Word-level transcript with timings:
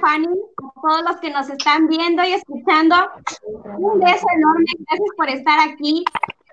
Fanny, 0.00 0.26
a 0.26 0.80
todos 0.80 1.02
los 1.02 1.16
que 1.20 1.30
nos 1.30 1.48
están 1.48 1.86
viendo 1.88 2.24
y 2.24 2.32
escuchando. 2.32 2.96
Un 3.78 4.00
beso 4.00 4.26
enorme, 4.34 4.66
gracias 4.78 5.08
por 5.16 5.28
estar 5.28 5.68
aquí. 5.68 6.04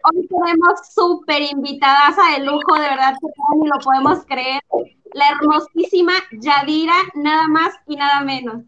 Hoy 0.03 0.27
tenemos 0.27 0.93
súper 0.93 1.41
invitadas 1.41 2.15
de 2.15 2.45
lujo, 2.45 2.75
de 2.75 2.89
verdad 2.89 3.15
que 3.19 3.27
ni 3.57 3.67
lo 3.67 3.79
podemos 3.79 4.25
creer. 4.25 4.61
La 5.13 5.29
hermosísima 5.31 6.13
Yadira, 6.31 6.95
nada 7.15 7.47
más 7.47 7.73
y 7.87 7.95
nada 7.95 8.21
menos. 8.21 8.63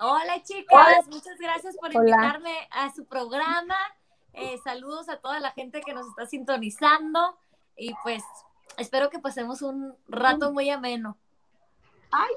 Hola 0.00 0.42
chicas, 0.42 1.06
muchas 1.08 1.38
gracias 1.38 1.76
por 1.76 1.92
invitarme 1.92 2.68
a 2.70 2.92
su 2.92 3.04
programa. 3.06 3.76
Eh, 4.32 4.58
saludos 4.62 5.08
a 5.08 5.18
toda 5.18 5.40
la 5.40 5.50
gente 5.52 5.80
que 5.80 5.92
nos 5.92 6.06
está 6.06 6.26
sintonizando 6.26 7.38
y 7.76 7.94
pues 8.02 8.22
espero 8.76 9.10
que 9.10 9.18
pasemos 9.18 9.62
un 9.62 9.96
rato 10.06 10.52
muy 10.52 10.70
ameno. 10.70 11.16
Ay, 12.10 12.32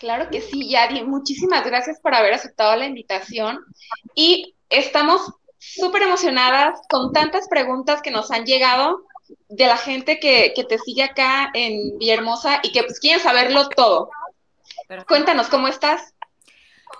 claro 0.00 0.28
que 0.30 0.40
sí, 0.40 0.68
Yadi. 0.68 1.04
Muchísimas 1.04 1.64
gracias 1.64 2.00
por 2.00 2.14
haber 2.14 2.32
aceptado 2.32 2.74
la 2.74 2.86
invitación. 2.86 3.60
Y 4.16 4.56
estamos 4.68 5.32
súper 5.58 6.02
emocionadas 6.02 6.80
con 6.88 7.12
tantas 7.12 7.46
preguntas 7.48 8.02
que 8.02 8.10
nos 8.10 8.32
han 8.32 8.44
llegado 8.44 9.04
de 9.48 9.66
la 9.66 9.76
gente 9.76 10.18
que, 10.18 10.52
te 10.68 10.78
sigue 10.78 11.04
acá 11.04 11.50
en 11.54 11.98
Villahermosa 11.98 12.60
y 12.64 12.72
que 12.72 12.82
pues 12.82 12.98
quieren 12.98 13.22
saberlo 13.22 13.68
todo. 13.68 14.10
Cuéntanos, 15.06 15.48
¿cómo 15.48 15.68
estás? 15.68 16.14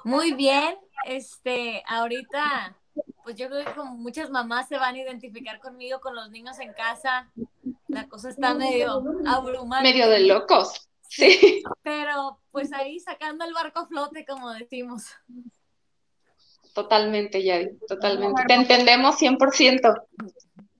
Muy 0.05 0.35
bien. 0.35 0.77
Este, 1.07 1.83
ahorita, 1.89 2.77
pues 3.25 3.35
yo 3.35 3.49
creo 3.49 3.65
que 3.65 3.73
como 3.73 3.97
muchas 3.97 4.31
mamás 4.31 4.69
se 4.69 4.77
van 4.77 4.95
a 4.95 4.99
identificar 4.99 5.59
conmigo 5.59 6.01
con 6.01 6.15
los 6.15 6.31
niños 6.31 6.61
en 6.61 6.73
casa 6.75 7.33
la 7.91 8.09
cosa 8.09 8.29
está 8.29 8.55
medio 8.55 9.03
abrumada. 9.27 9.83
Medio 9.83 10.09
de 10.09 10.21
locos. 10.21 10.89
Sí. 11.11 11.63
Pero 11.83 12.39
pues 12.51 12.73
ahí 12.73 12.99
sacando 13.01 13.45
el 13.45 13.53
barco 13.53 13.81
a 13.81 13.87
flote, 13.87 14.25
como 14.25 14.51
decimos. 14.53 15.05
Totalmente, 16.73 17.43
Yadi, 17.43 17.77
totalmente. 17.89 18.45
Te 18.47 18.55
entendemos 18.55 19.21
100%. 19.21 20.03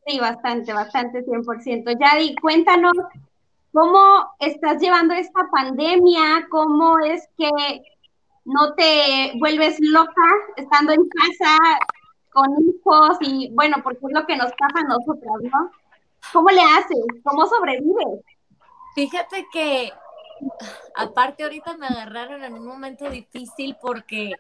Sí, 0.07 0.21
bastante, 0.21 0.73
bastante, 0.73 1.25
100%. 1.25 1.99
Yadi, 1.99 2.35
cuéntanos 2.37 2.93
cómo 3.73 4.31
estás 4.39 4.81
llevando 4.81 5.15
esta 5.15 5.49
pandemia, 5.51 6.47
cómo 6.49 6.99
es 7.01 7.29
que 7.37 7.51
no 8.45 8.75
te 8.75 9.33
vuelves 9.39 9.79
loca 9.81 10.23
estando 10.57 10.93
en 10.93 11.09
casa 11.09 11.59
con 12.33 12.49
hijos 12.63 13.19
y 13.21 13.51
bueno, 13.53 13.77
porque 13.83 14.07
es 14.07 14.13
lo 14.13 14.27
que 14.27 14.37
nos 14.37 14.53
pasa 14.53 14.81
a 14.81 14.89
nosotras, 14.89 15.37
¿no? 15.43 15.71
¿Cómo 16.33 16.51
le 16.51 16.61
haces? 16.61 17.05
¿Cómo 17.25 17.47
sobrevives? 17.47 18.25
Fíjate 18.95 19.47
que 19.53 19.93
aparte 20.95 21.43
ahorita 21.43 21.77
me 21.77 21.87
agarraron 21.87 22.45
en 22.45 22.55
un 22.55 22.67
momento 22.67 23.09
difícil 23.09 23.77
porque 23.81 24.33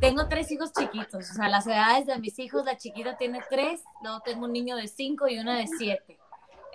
tengo 0.00 0.28
tres 0.28 0.50
hijos 0.50 0.72
chiquitos, 0.72 1.30
o 1.30 1.34
sea, 1.34 1.48
las 1.48 1.66
edades 1.66 2.06
de 2.06 2.18
mis 2.18 2.38
hijos, 2.38 2.64
la 2.64 2.76
chiquita 2.76 3.16
tiene 3.16 3.40
tres, 3.48 3.82
luego 4.02 4.20
tengo 4.20 4.44
un 4.44 4.52
niño 4.52 4.76
de 4.76 4.88
cinco 4.88 5.28
y 5.28 5.38
una 5.38 5.56
de 5.56 5.66
siete. 5.66 6.18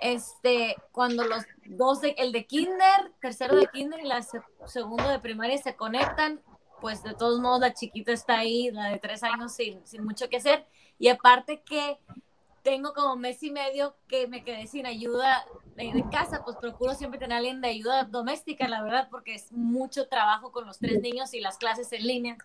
Este, 0.00 0.74
cuando 0.90 1.24
los 1.24 1.44
dos, 1.64 2.00
el 2.02 2.32
de 2.32 2.46
kinder, 2.46 3.12
tercero 3.20 3.54
de 3.54 3.68
kinder 3.68 4.00
y 4.00 4.08
la 4.08 4.24
segundo 4.66 5.08
de 5.08 5.20
primaria 5.20 5.56
se 5.58 5.76
conectan, 5.76 6.40
pues 6.80 7.04
de 7.04 7.14
todos 7.14 7.38
modos 7.38 7.60
la 7.60 7.72
chiquita 7.72 8.10
está 8.12 8.38
ahí, 8.38 8.72
la 8.72 8.88
de 8.88 8.98
tres 8.98 9.22
años 9.22 9.52
sin, 9.52 9.86
sin 9.86 10.02
mucho 10.02 10.28
que 10.28 10.38
hacer. 10.38 10.66
Y 10.98 11.08
aparte 11.08 11.62
que 11.62 11.98
tengo 12.62 12.92
como 12.94 13.16
mes 13.16 13.42
y 13.42 13.50
medio 13.50 13.94
que 14.08 14.28
me 14.28 14.44
quedé 14.44 14.66
sin 14.66 14.86
ayuda 14.86 15.44
de, 15.76 16.04
casa, 16.10 16.42
pues 16.44 16.56
procuro 16.56 16.94
siempre 16.94 17.18
tener 17.18 17.38
alguien 17.38 17.60
de 17.60 17.68
ayuda 17.68 18.04
doméstica, 18.04 18.68
la 18.68 18.82
verdad, 18.82 19.08
porque 19.10 19.34
es 19.34 19.52
mucho 19.52 20.06
trabajo 20.08 20.52
con 20.52 20.66
los 20.66 20.78
tres 20.78 21.00
niños 21.00 21.34
y 21.34 21.40
las 21.40 21.58
clases 21.58 21.92
en 21.92 22.06
línea. 22.06 22.36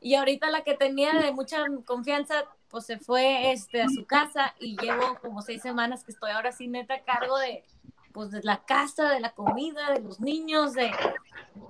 Y 0.00 0.14
ahorita 0.14 0.50
la 0.50 0.62
que 0.62 0.74
tenía 0.74 1.12
de 1.14 1.32
mucha 1.32 1.64
confianza, 1.84 2.44
pues 2.70 2.86
se 2.86 2.98
fue 2.98 3.52
este, 3.52 3.82
a 3.82 3.88
su 3.88 4.06
casa 4.06 4.54
y 4.58 4.76
llevo 4.80 5.18
como 5.20 5.42
seis 5.42 5.60
semanas 5.60 6.04
que 6.04 6.12
estoy 6.12 6.30
ahora 6.30 6.52
sí 6.52 6.68
neta 6.68 6.94
a 6.94 7.02
cargo 7.02 7.36
de, 7.38 7.64
pues 8.12 8.30
de 8.30 8.42
la 8.42 8.64
casa, 8.64 9.10
de 9.10 9.20
la 9.20 9.32
comida, 9.32 9.92
de 9.92 10.00
los 10.00 10.20
niños, 10.20 10.72
de, 10.72 10.90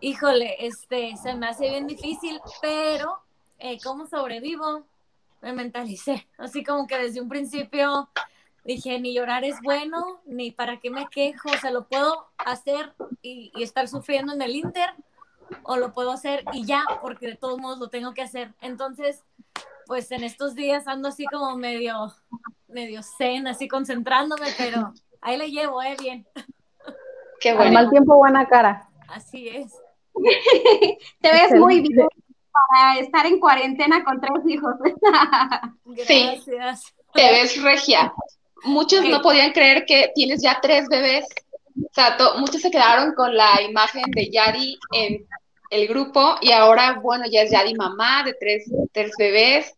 híjole, 0.01 0.65
este, 0.67 1.17
se 1.17 1.35
me 1.35 1.49
hace 1.49 1.69
bien 1.71 1.87
difícil, 1.87 2.41
pero 2.61 3.19
eh, 3.59 3.79
¿cómo 3.83 4.07
sobrevivo? 4.07 4.85
Me 5.41 5.53
mentalicé, 5.53 6.29
así 6.39 6.63
como 6.63 6.87
que 6.87 6.99
desde 6.99 7.21
un 7.21 7.29
principio 7.29 8.11
dije, 8.65 9.01
ni 9.01 9.15
llorar 9.15 9.45
es 9.45 9.57
bueno, 9.63 10.21
ni 10.27 10.51
para 10.51 10.79
qué 10.79 10.91
me 10.91 11.09
quejo, 11.09 11.49
o 11.51 11.59
sea, 11.59 11.71
lo 11.71 11.89
puedo 11.89 12.29
hacer 12.39 12.93
y, 13.23 13.53
estar 13.63 13.89
sufriendo 13.89 14.33
en 14.33 14.43
el 14.43 14.55
Inter, 14.55 14.91
o 15.65 15.77
lo 15.77 15.93
puedo 15.93 16.13
hacer 16.13 16.45
y 16.53 16.65
ya, 16.65 16.85
porque 17.03 17.27
de 17.27 17.37
todos 17.37 17.59
modos 17.59 17.79
lo 17.79 17.89
tengo 17.89 18.15
que 18.15 18.23
hacer. 18.23 18.55
Entonces, 18.61 19.25
pues 19.87 20.13
en 20.13 20.23
estos 20.23 20.55
días 20.55 20.87
ando 20.87 21.09
así 21.09 21.25
como 21.25 21.57
medio, 21.57 22.13
medio 22.69 23.03
zen, 23.03 23.49
así 23.49 23.67
concentrándome, 23.67 24.47
pero 24.57 24.93
ahí 25.21 25.37
le 25.37 25.51
llevo, 25.51 25.83
eh, 25.83 25.97
bien. 26.01 26.27
Qué 27.41 27.55
bueno. 27.55 27.69
Al 27.69 27.73
mal 27.73 27.91
tiempo, 27.91 28.17
buena 28.17 28.47
cara. 28.47 28.89
Así 29.09 29.49
es. 29.49 29.75
Te 31.21 31.33
ves 31.33 31.59
muy 31.59 31.81
bien 31.81 32.07
para 32.53 32.99
estar 32.99 33.27
en 33.27 33.41
cuarentena 33.41 34.05
con 34.05 34.21
tres 34.21 34.45
hijos. 34.47 34.75
Gracias. 35.85 36.45
Sí, 36.45 36.93
te 37.15 37.31
ves 37.31 37.63
regia. 37.63 38.13
Muchos 38.65 39.05
no 39.05 39.23
podían 39.23 39.53
creer 39.53 39.85
que 39.87 40.13
tienes 40.15 40.43
ya 40.43 40.59
tres 40.61 40.89
bebés. 40.89 41.27
O 41.77 41.95
sea, 41.95 42.17
muchos 42.39 42.61
se 42.61 42.71
quedaron 42.71 43.15
con 43.15 43.35
la 43.35 43.63
imagen 43.63 44.05
de 44.11 44.31
Yadi 44.31 44.79
en 44.93 45.27
el 45.71 45.89
grupo 45.89 46.37
y 46.41 46.53
ahora, 46.53 47.01
bueno, 47.01 47.25
ya 47.31 47.43
es 47.43 47.51
Yadi 47.51 47.75
mamá 47.75 48.23
de 48.25 48.35
tres, 48.35 48.71
tres 48.93 49.13
bebés. 49.19 49.75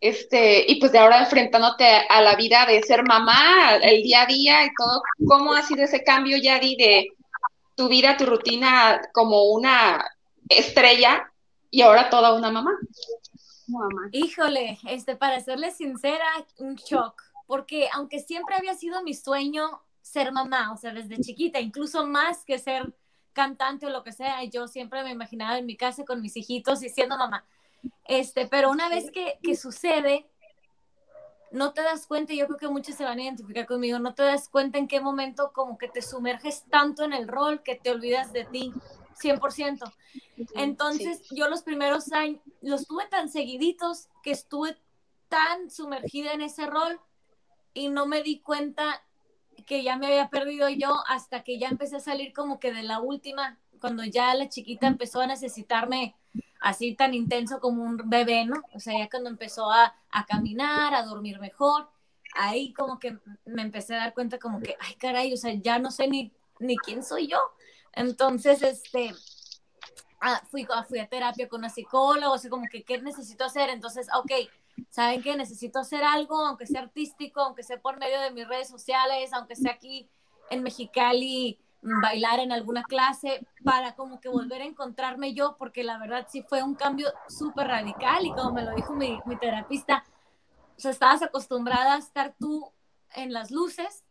Este, 0.00 0.64
y 0.66 0.80
pues 0.80 0.92
de 0.92 0.98
ahora 0.98 1.20
enfrentándote 1.20 1.84
a 1.84 2.22
la 2.22 2.34
vida 2.34 2.64
de 2.66 2.82
ser 2.82 3.02
mamá, 3.02 3.76
el 3.82 4.02
día 4.02 4.22
a 4.22 4.26
día 4.26 4.64
y 4.64 4.70
todo, 4.74 5.02
¿cómo 5.26 5.52
ha 5.52 5.62
sido 5.62 5.84
ese 5.84 6.02
cambio, 6.02 6.38
Yadi, 6.38 6.76
de 6.76 7.08
tu 7.74 7.88
vida, 7.88 8.16
tu 8.16 8.24
rutina 8.24 9.00
como 9.12 9.44
una 9.50 10.04
estrella 10.48 11.30
y 11.70 11.82
ahora 11.82 12.10
toda 12.10 12.34
una 12.34 12.50
mamá. 12.50 12.72
mamá. 13.68 14.08
Híjole, 14.12 14.78
este, 14.88 15.16
para 15.16 15.40
serle 15.40 15.70
sincera, 15.70 16.26
un 16.58 16.74
shock, 16.74 17.22
porque 17.46 17.88
aunque 17.92 18.20
siempre 18.20 18.56
había 18.56 18.74
sido 18.74 19.02
mi 19.02 19.14
sueño 19.14 19.82
ser 20.02 20.32
mamá, 20.32 20.72
o 20.72 20.76
sea, 20.76 20.92
desde 20.92 21.20
chiquita, 21.20 21.60
incluso 21.60 22.06
más 22.06 22.44
que 22.44 22.58
ser 22.58 22.92
cantante 23.32 23.86
o 23.86 23.90
lo 23.90 24.02
que 24.02 24.12
sea, 24.12 24.42
yo 24.44 24.66
siempre 24.66 25.04
me 25.04 25.10
imaginaba 25.10 25.58
en 25.58 25.66
mi 25.66 25.76
casa 25.76 26.04
con 26.04 26.20
mis 26.20 26.36
hijitos 26.36 26.82
y 26.82 26.88
siendo 26.88 27.16
mamá. 27.16 27.44
Este, 28.06 28.46
pero 28.46 28.70
una 28.70 28.88
vez 28.88 29.10
que, 29.12 29.38
que 29.42 29.56
sucede, 29.56 30.26
no 31.52 31.72
te 31.72 31.82
das 31.82 32.06
cuenta, 32.06 32.32
y 32.32 32.38
yo 32.38 32.46
creo 32.46 32.58
que 32.58 32.68
muchos 32.68 32.94
se 32.94 33.04
van 33.04 33.18
a 33.18 33.22
identificar 33.22 33.66
conmigo, 33.66 33.98
no 33.98 34.14
te 34.14 34.22
das 34.22 34.48
cuenta 34.48 34.78
en 34.78 34.88
qué 34.88 35.00
momento 35.00 35.52
como 35.52 35.78
que 35.78 35.88
te 35.88 36.02
sumerges 36.02 36.64
tanto 36.70 37.04
en 37.04 37.12
el 37.12 37.28
rol 37.28 37.62
que 37.62 37.74
te 37.76 37.90
olvidas 37.90 38.32
de 38.32 38.44
ti 38.44 38.72
100%. 39.20 39.92
Entonces, 40.54 41.22
yo 41.30 41.48
los 41.48 41.62
primeros 41.62 42.12
años 42.12 42.40
los 42.62 42.86
tuve 42.86 43.06
tan 43.08 43.28
seguiditos 43.28 44.08
que 44.22 44.30
estuve 44.30 44.76
tan 45.28 45.70
sumergida 45.70 46.32
en 46.32 46.40
ese 46.40 46.66
rol 46.66 47.00
y 47.74 47.88
no 47.88 48.06
me 48.06 48.22
di 48.22 48.40
cuenta 48.40 49.02
que 49.66 49.82
ya 49.82 49.96
me 49.96 50.06
había 50.06 50.28
perdido 50.28 50.68
yo 50.68 51.02
hasta 51.06 51.42
que 51.44 51.58
ya 51.58 51.68
empecé 51.68 51.96
a 51.96 52.00
salir 52.00 52.32
como 52.32 52.58
que 52.58 52.72
de 52.72 52.82
la 52.82 53.00
última, 53.00 53.58
cuando 53.80 54.04
ya 54.04 54.34
la 54.34 54.48
chiquita 54.48 54.86
empezó 54.86 55.20
a 55.20 55.26
necesitarme 55.26 56.16
así 56.60 56.94
tan 56.94 57.14
intenso 57.14 57.58
como 57.58 57.82
un 57.82 57.96
bebé, 58.08 58.44
¿no? 58.44 58.62
O 58.74 58.80
sea, 58.80 58.98
ya 58.98 59.08
cuando 59.08 59.30
empezó 59.30 59.70
a, 59.70 59.94
a 60.10 60.26
caminar, 60.26 60.94
a 60.94 61.02
dormir 61.02 61.40
mejor, 61.40 61.88
ahí 62.34 62.72
como 62.72 62.98
que 62.98 63.18
me 63.44 63.62
empecé 63.62 63.94
a 63.94 63.98
dar 63.98 64.14
cuenta 64.14 64.38
como 64.38 64.60
que, 64.60 64.76
ay 64.80 64.94
caray, 64.94 65.32
o 65.32 65.36
sea, 65.36 65.52
ya 65.54 65.78
no 65.78 65.90
sé 65.90 66.06
ni, 66.08 66.32
ni 66.58 66.76
quién 66.76 67.02
soy 67.02 67.28
yo. 67.28 67.38
Entonces, 67.92 68.62
este, 68.62 69.12
ah, 70.20 70.42
fui, 70.50 70.66
fui 70.88 70.98
a 70.98 71.08
terapia 71.08 71.48
con 71.48 71.60
una 71.60 71.70
psicóloga, 71.70 72.30
o 72.30 72.38
sea, 72.38 72.50
como 72.50 72.66
que, 72.70 72.84
¿qué 72.84 73.00
necesito 73.00 73.44
hacer? 73.44 73.70
Entonces, 73.70 74.08
ok, 74.14 74.32
¿saben 74.90 75.22
qué? 75.22 75.36
Necesito 75.36 75.80
hacer 75.80 76.04
algo, 76.04 76.44
aunque 76.46 76.66
sea 76.66 76.82
artístico, 76.82 77.40
aunque 77.40 77.62
sea 77.62 77.80
por 77.80 77.98
medio 77.98 78.20
de 78.20 78.30
mis 78.30 78.46
redes 78.46 78.68
sociales, 78.68 79.32
aunque 79.32 79.56
sea 79.56 79.72
aquí 79.72 80.08
en 80.50 80.62
Mexicali, 80.62 81.58
bailar 81.82 82.40
en 82.40 82.52
alguna 82.52 82.82
clase, 82.82 83.46
para 83.64 83.94
como 83.94 84.20
que 84.20 84.28
volver 84.28 84.62
a 84.62 84.66
encontrarme 84.66 85.34
yo, 85.34 85.56
porque 85.58 85.82
la 85.82 85.98
verdad 85.98 86.26
sí 86.28 86.42
fue 86.42 86.62
un 86.62 86.74
cambio 86.74 87.08
súper 87.28 87.68
radical 87.68 88.24
y 88.26 88.32
como 88.32 88.52
me 88.52 88.62
lo 88.62 88.74
dijo 88.74 88.94
mi, 88.94 89.18
mi 89.24 89.36
terapista, 89.36 90.04
o 90.76 90.80
sea, 90.80 90.90
estabas 90.90 91.22
acostumbrada 91.22 91.94
a 91.94 91.98
estar 91.98 92.34
tú 92.38 92.70
en 93.14 93.32
las 93.32 93.50
luces 93.50 94.04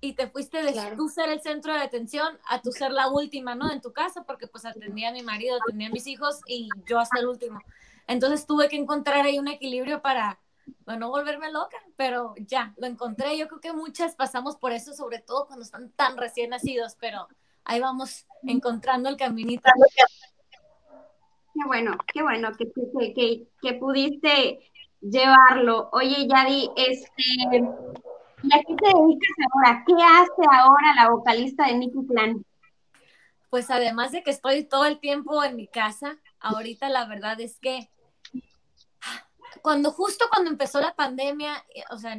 y 0.00 0.12
te 0.12 0.28
fuiste 0.28 0.62
de 0.62 0.94
tú 0.96 1.08
ser 1.08 1.30
el 1.30 1.40
centro 1.40 1.72
de 1.72 1.80
atención 1.80 2.38
a 2.46 2.60
tú 2.60 2.72
ser 2.72 2.92
la 2.92 3.08
última, 3.08 3.54
¿no? 3.54 3.70
En 3.70 3.80
tu 3.80 3.92
casa, 3.92 4.24
porque 4.24 4.46
pues 4.46 4.66
atendía 4.66 5.08
a 5.08 5.12
mi 5.12 5.22
marido, 5.22 5.56
atendía 5.56 5.88
a 5.88 5.90
mis 5.90 6.06
hijos 6.06 6.40
y 6.46 6.68
yo 6.86 6.98
hasta 6.98 7.20
el 7.20 7.26
último. 7.26 7.58
Entonces 8.06 8.46
tuve 8.46 8.68
que 8.68 8.76
encontrar 8.76 9.24
ahí 9.24 9.38
un 9.38 9.48
equilibrio 9.48 10.02
para, 10.02 10.38
para 10.84 10.98
no 10.98 11.10
volverme 11.10 11.50
loca, 11.50 11.78
pero 11.96 12.34
ya, 12.38 12.74
lo 12.76 12.86
encontré. 12.86 13.36
Yo 13.36 13.48
creo 13.48 13.60
que 13.60 13.72
muchas 13.72 14.14
pasamos 14.14 14.56
por 14.56 14.72
eso, 14.72 14.92
sobre 14.94 15.18
todo 15.18 15.46
cuando 15.46 15.64
están 15.64 15.90
tan 15.90 16.16
recién 16.16 16.50
nacidos, 16.50 16.96
pero 17.00 17.28
ahí 17.64 17.80
vamos 17.80 18.26
encontrando 18.42 19.08
el 19.08 19.16
caminito. 19.16 19.70
Qué 21.54 21.60
bueno, 21.66 21.96
qué 22.12 22.22
bueno 22.22 22.50
que, 22.52 22.66
que, 23.14 23.46
que, 23.62 23.74
pudiste 23.74 24.70
llevarlo. 25.00 25.88
Oye, 25.92 26.26
Yadi, 26.26 26.70
este, 26.76 27.22
¿y 28.42 28.54
a 28.54 28.60
qué 28.66 28.74
te 28.74 28.86
dedicas 28.86 29.36
ahora? 29.52 29.84
¿Qué 29.86 29.94
hace 29.94 30.42
ahora 30.50 30.94
la 30.96 31.10
vocalista 31.10 31.66
de 31.66 31.74
Nicky 31.74 32.06
Clan? 32.08 32.44
Pues 33.50 33.70
además 33.70 34.10
de 34.10 34.24
que 34.24 34.30
estoy 34.30 34.64
todo 34.64 34.84
el 34.84 34.98
tiempo 34.98 35.44
en 35.44 35.54
mi 35.54 35.68
casa, 35.68 36.18
ahorita 36.40 36.88
la 36.88 37.06
verdad 37.06 37.40
es 37.40 37.60
que 37.60 37.88
cuando 39.62 39.92
justo 39.92 40.26
cuando 40.30 40.50
empezó 40.50 40.80
la 40.80 40.94
pandemia, 40.94 41.64
eh, 41.74 41.84
o 41.90 41.98
sea, 41.98 42.18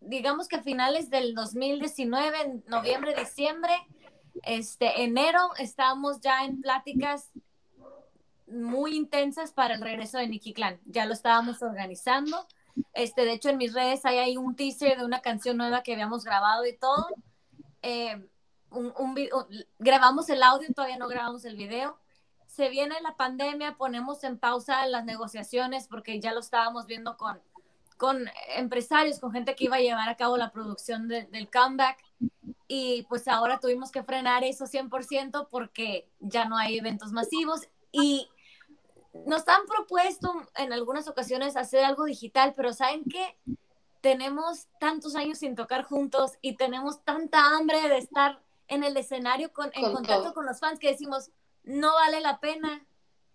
digamos 0.00 0.48
que 0.48 0.56
a 0.56 0.62
finales 0.62 1.10
del 1.10 1.34
2019, 1.34 2.40
en 2.40 2.64
noviembre, 2.66 3.14
diciembre, 3.14 3.72
este, 4.42 5.02
enero, 5.02 5.40
estábamos 5.58 6.20
ya 6.20 6.44
en 6.44 6.60
pláticas 6.60 7.30
muy 8.46 8.96
intensas 8.96 9.52
para 9.52 9.74
el 9.74 9.80
regreso 9.80 10.18
de 10.18 10.28
Nicky 10.28 10.52
Clan. 10.52 10.80
Ya 10.84 11.06
lo 11.06 11.12
estábamos 11.12 11.62
organizando. 11.62 12.46
Este, 12.94 13.24
de 13.24 13.32
hecho, 13.32 13.48
en 13.48 13.58
mis 13.58 13.72
redes 13.72 14.04
hay 14.04 14.18
ahí 14.18 14.36
un 14.36 14.56
teaser 14.56 14.98
de 14.98 15.04
una 15.04 15.20
canción 15.20 15.56
nueva 15.56 15.82
que 15.82 15.92
habíamos 15.92 16.24
grabado 16.24 16.66
y 16.66 16.76
todo. 16.76 17.06
Eh, 17.82 18.28
un, 18.70 19.14
grabamos 19.78 20.28
el 20.30 20.42
audio, 20.42 20.68
todavía 20.74 20.96
no 20.96 21.08
grabamos 21.08 21.44
el 21.44 21.56
video 21.56 22.01
se 22.52 22.68
viene 22.68 23.00
la 23.00 23.16
pandemia, 23.16 23.76
ponemos 23.76 24.22
en 24.24 24.38
pausa 24.38 24.86
las 24.86 25.06
negociaciones 25.06 25.88
porque 25.88 26.20
ya 26.20 26.34
lo 26.34 26.40
estábamos 26.40 26.84
viendo 26.86 27.16
con, 27.16 27.40
con 27.96 28.26
empresarios, 28.54 29.20
con 29.20 29.32
gente 29.32 29.54
que 29.54 29.64
iba 29.64 29.76
a 29.76 29.80
llevar 29.80 30.10
a 30.10 30.18
cabo 30.18 30.36
la 30.36 30.52
producción 30.52 31.08
del 31.08 31.50
comeback. 31.50 32.04
Y 32.68 33.06
pues 33.08 33.26
ahora 33.26 33.58
tuvimos 33.58 33.90
que 33.90 34.02
frenar 34.02 34.44
eso 34.44 34.66
100% 34.66 35.48
porque 35.50 36.10
ya 36.20 36.44
no 36.44 36.58
hay 36.58 36.76
eventos 36.76 37.12
masivos. 37.12 37.62
Y 37.90 38.28
nos 39.24 39.48
han 39.48 39.64
propuesto 39.66 40.34
en 40.56 40.74
algunas 40.74 41.08
ocasiones 41.08 41.56
hacer 41.56 41.84
algo 41.84 42.04
digital, 42.04 42.52
pero 42.54 42.74
¿saben 42.74 43.04
qué? 43.04 43.34
Tenemos 44.02 44.68
tantos 44.78 45.16
años 45.16 45.38
sin 45.38 45.54
tocar 45.54 45.84
juntos 45.84 46.32
y 46.42 46.56
tenemos 46.56 47.02
tanta 47.02 47.56
hambre 47.56 47.88
de 47.88 47.96
estar 47.96 48.42
en 48.68 48.84
el 48.84 48.94
escenario 48.98 49.54
con, 49.54 49.70
en 49.72 49.90
contacto 49.90 50.34
con 50.34 50.44
los 50.44 50.60
fans 50.60 50.78
que 50.78 50.88
decimos, 50.88 51.30
no 51.64 51.94
vale 51.94 52.20
la 52.20 52.40
pena 52.40 52.84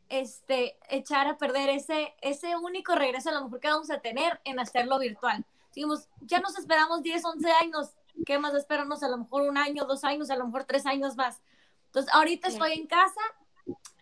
este, 0.09 0.77
echar 0.89 1.27
a 1.27 1.37
perder 1.37 1.69
ese, 1.69 2.13
ese 2.21 2.55
único 2.55 2.95
regreso 2.95 3.29
a 3.29 3.33
lo 3.33 3.43
mejor 3.43 3.59
que 3.59 3.67
vamos 3.69 3.91
a 3.91 3.99
tener 3.99 4.39
en 4.43 4.59
hacerlo 4.59 4.99
virtual. 4.99 5.45
Digamos, 5.73 6.07
ya 6.21 6.39
nos 6.39 6.57
esperamos 6.57 7.03
10, 7.03 7.23
11 7.23 7.51
años, 7.51 7.91
¿qué 8.25 8.39
más 8.39 8.53
esperamos? 8.53 9.03
A 9.03 9.09
lo 9.09 9.17
mejor 9.17 9.43
un 9.43 9.57
año, 9.57 9.85
dos 9.85 10.03
años, 10.03 10.29
a 10.29 10.35
lo 10.35 10.45
mejor 10.45 10.63
tres 10.63 10.85
años 10.85 11.15
más. 11.15 11.41
Entonces, 11.87 12.13
ahorita 12.13 12.47
estoy 12.47 12.73
en 12.73 12.87
casa 12.87 13.21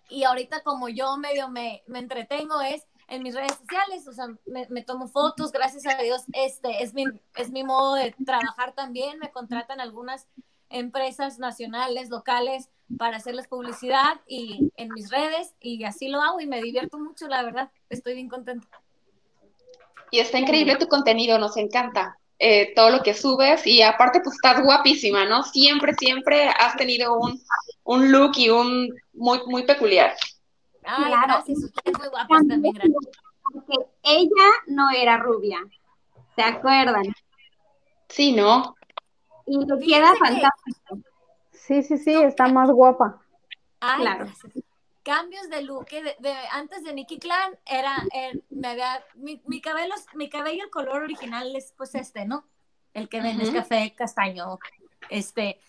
y 0.10 0.24
ahorita 0.24 0.62
como 0.62 0.90
yo 0.90 1.18
medio 1.18 1.50
me, 1.50 1.84
me 1.88 2.00
entretengo 2.00 2.62
es 2.62 2.86
en 3.08 3.24
mis 3.24 3.36
redes 3.36 3.56
sociales, 3.56 4.08
o 4.08 4.14
sea, 4.14 4.28
me, 4.46 4.68
me, 4.70 4.82
tomo 4.82 5.08
fotos, 5.08 5.52
gracias 5.52 5.86
a 5.86 6.02
Dios, 6.02 6.24
este 6.34 6.82
es 6.82 6.94
mi, 6.96 7.06
es 7.36 7.52
mi 7.52 7.64
modo 7.64 7.94
de 7.94 8.16
trabajar 8.26 8.74
también, 8.74 9.20
me 9.20 9.32
contratan 9.32 9.80
algunas 9.80 10.28
empresas 10.70 11.38
nacionales, 11.38 12.10
locales, 12.10 12.70
para 12.98 13.18
hacerles 13.18 13.48
publicidad 13.48 14.22
y 14.28 14.72
en 14.78 14.90
mis 14.94 15.10
redes 15.10 15.54
y 15.60 15.84
así 15.84 16.08
lo 16.08 16.22
hago 16.22 16.40
y 16.40 16.48
me 16.48 16.62
divierto 16.62 16.98
mucho, 16.98 17.28
la 17.28 17.44
verdad, 17.44 17.72
estoy 17.90 18.14
bien 18.14 18.30
contenta. 18.30 18.68
Y 20.12 20.20
está 20.20 20.40
increíble 20.40 20.76
tu 20.78 20.88
contenido, 20.88 21.38
nos 21.40 21.58
encanta 21.58 22.18
eh, 22.38 22.74
todo 22.76 22.90
lo 22.90 23.02
que 23.02 23.14
subes 23.14 23.66
y 23.66 23.82
aparte 23.82 24.22
pues 24.24 24.36
estás 24.36 24.64
guapísima, 24.64 25.26
¿no? 25.26 25.44
Siempre, 25.44 25.94
siempre 25.96 26.50
has 26.50 26.76
tenido 26.78 27.18
un, 27.18 27.42
un 27.84 28.12
look 28.12 28.34
y 28.38 28.50
un 28.50 28.94
muy, 29.14 29.40
muy 29.48 29.64
peculiar. 29.64 30.14
Ay, 30.84 31.06
claro. 31.06 31.28
gracias, 31.28 31.64
ustedes 31.64 31.98
muy 31.98 32.08
guapas 32.10 32.48
también, 32.48 32.74
gracias. 32.74 33.18
Porque 33.52 33.78
ella 34.04 34.50
no 34.68 34.90
era 34.92 35.18
rubia, 35.18 35.60
¿se 36.36 36.42
acuerdan? 36.44 37.06
Sí, 38.10 38.34
¿no? 38.34 38.76
Y 39.48 39.66
lo 39.66 39.80
queda 39.80 40.14
fantástico. 40.16 41.00
Sí, 41.66 41.82
sí, 41.84 41.98
sí, 41.98 42.14
está 42.14 42.48
más 42.48 42.70
guapa. 42.70 43.22
claro. 43.80 44.28
Cambios 45.04 45.50
de 45.50 45.62
look. 45.62 45.88
De, 45.90 46.34
antes 46.52 46.84
de 46.84 46.94
Nicky 46.94 47.20
Clan 47.20 47.58
era, 47.66 47.96
eh, 48.14 48.42
me 48.50 48.70
había, 48.70 49.04
mi, 49.16 49.42
mi, 49.46 49.62
cabello, 49.62 49.94
mi 50.16 50.30
cabello, 50.30 50.64
el 50.64 50.72
color 50.72 51.04
original 51.04 51.56
es 51.56 51.74
pues 51.78 51.94
este, 51.94 52.26
¿no? 52.26 52.46
El 52.94 53.08
que 53.08 53.22
ven 53.22 53.40
es 53.40 53.52
café 53.52 53.94
castaño. 53.96 54.58
Este, 55.10 55.60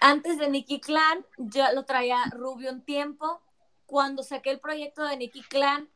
antes 0.00 0.38
de 0.38 0.48
Nicky 0.48 0.80
Clan, 0.80 1.24
yo 1.36 1.64
lo 1.74 1.84
traía 1.84 2.24
rubio 2.30 2.70
un 2.70 2.82
tiempo. 2.82 3.40
Cuando 3.86 4.22
saqué 4.22 4.50
el 4.50 4.60
proyecto 4.60 5.04
de 5.04 5.16
Nicky 5.16 5.42
Clan, 5.42 5.88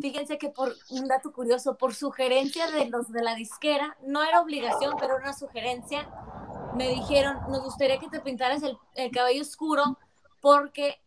fíjense 0.00 0.38
que 0.38 0.50
por 0.50 0.74
un 0.90 1.08
dato 1.08 1.32
curioso, 1.32 1.76
por 1.76 1.94
sugerencia 1.94 2.70
de 2.70 2.88
los 2.88 3.10
de 3.10 3.22
la 3.22 3.34
disquera, 3.34 3.96
no 4.02 4.22
era 4.22 4.40
obligación, 4.40 4.94
pero 4.98 5.14
era 5.14 5.24
una 5.24 5.32
sugerencia, 5.32 6.08
me 6.76 6.90
dijeron, 6.90 7.38
nos 7.48 7.62
gustaría 7.64 7.98
que 7.98 8.08
te 8.08 8.20
pintaras 8.20 8.62
el, 8.62 9.10
cabello 9.10 9.42
oscuro 9.42 9.98
porque 10.40 11.00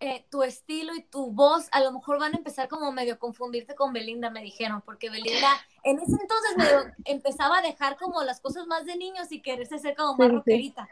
eh, 0.00 0.24
tu 0.30 0.42
estilo 0.42 0.94
y 0.94 1.02
tu 1.02 1.30
voz 1.30 1.68
a 1.72 1.80
lo 1.80 1.92
mejor 1.92 2.18
van 2.18 2.34
a 2.34 2.38
empezar 2.38 2.68
como 2.68 2.90
medio 2.90 3.14
a 3.14 3.18
confundirte 3.18 3.74
con 3.74 3.92
Belinda, 3.92 4.30
me 4.30 4.42
dijeron, 4.42 4.82
porque 4.84 5.08
Belinda 5.08 5.48
en 5.84 5.98
ese 5.98 6.16
entonces 6.20 6.56
medio 6.56 6.92
empezaba 7.04 7.58
a 7.58 7.62
dejar 7.62 7.96
como 7.96 8.22
las 8.22 8.40
cosas 8.40 8.66
más 8.66 8.84
de 8.84 8.96
niños 8.96 9.30
y 9.30 9.40
quererse 9.40 9.78
ser 9.78 9.94
como 9.96 10.16
más 10.16 10.30
rockerita. 10.30 10.88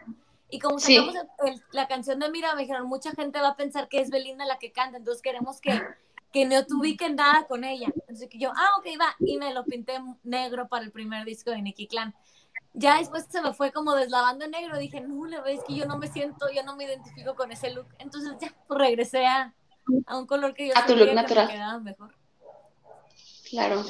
Y 0.51 0.61
como 0.61 0.79
sacamos 0.79 1.15
la 1.73 1.89
canción 1.89 2.21
de 2.21 2.31
Mira, 2.31 2.55
me 2.55 2.63
dijeron, 2.63 2.87
mucha 2.87 3.11
gente 3.13 3.39
va 3.41 3.49
a 3.49 3.57
pensar 3.57 3.89
que 3.89 4.01
es 4.01 4.11
Belinda 4.11 4.47
la 4.47 4.59
que 4.59 4.73
canta, 4.73 4.97
entonces 4.97 5.23
queremos 5.23 5.61
que, 5.61 5.79
que 6.33 6.47
no 6.47 6.65
te 6.65 6.75
ubiquen 6.75 7.17
nada 7.17 7.47
con 7.47 7.65
ella. 7.65 7.89
Entonces 7.95 8.29
que 8.31 8.39
yo, 8.39 8.51
ah, 8.55 8.71
ok, 8.79 8.87
va, 8.99 9.15
y 9.19 9.37
me 9.37 9.53
lo 9.53 9.65
pinté 9.65 9.99
negro 10.23 10.69
para 10.69 10.85
el 10.85 10.93
primer 10.93 11.27
disco 11.27 11.51
de 11.51 11.61
Nicky 11.61 11.87
Clan 11.87 12.15
ya 12.79 12.99
después 12.99 13.27
se 13.29 13.43
me 13.43 13.53
fue 13.53 13.73
como 13.73 13.95
deslavando 13.95 14.45
en 14.45 14.53
negro. 14.53 14.79
Dije, 14.79 15.01
no, 15.01 15.27
la 15.27 15.39
verdad 15.39 15.55
es 15.55 15.65
que 15.65 15.75
yo 15.75 15.87
no 15.87 15.99
me 15.99 16.09
siento, 16.09 16.47
yo 16.55 16.63
no 16.63 16.77
me 16.77 16.85
identifico 16.85 17.35
con 17.35 17.51
ese 17.51 17.71
look. 17.71 17.87
Entonces 17.99 18.33
ya 18.41 18.55
pues, 18.67 18.79
regresé 18.79 19.27
a, 19.27 19.55
a, 20.07 20.19
un 20.19 20.27
color 20.27 20.55
que 20.55 20.69
yo 20.69 20.73
a 20.77 20.87
tu 20.87 20.95
look 20.95 21.13
natural. 21.13 21.47
me 21.47 21.53
quedaba 21.53 21.81
mejor. 21.81 22.15
Claro. 23.51 23.85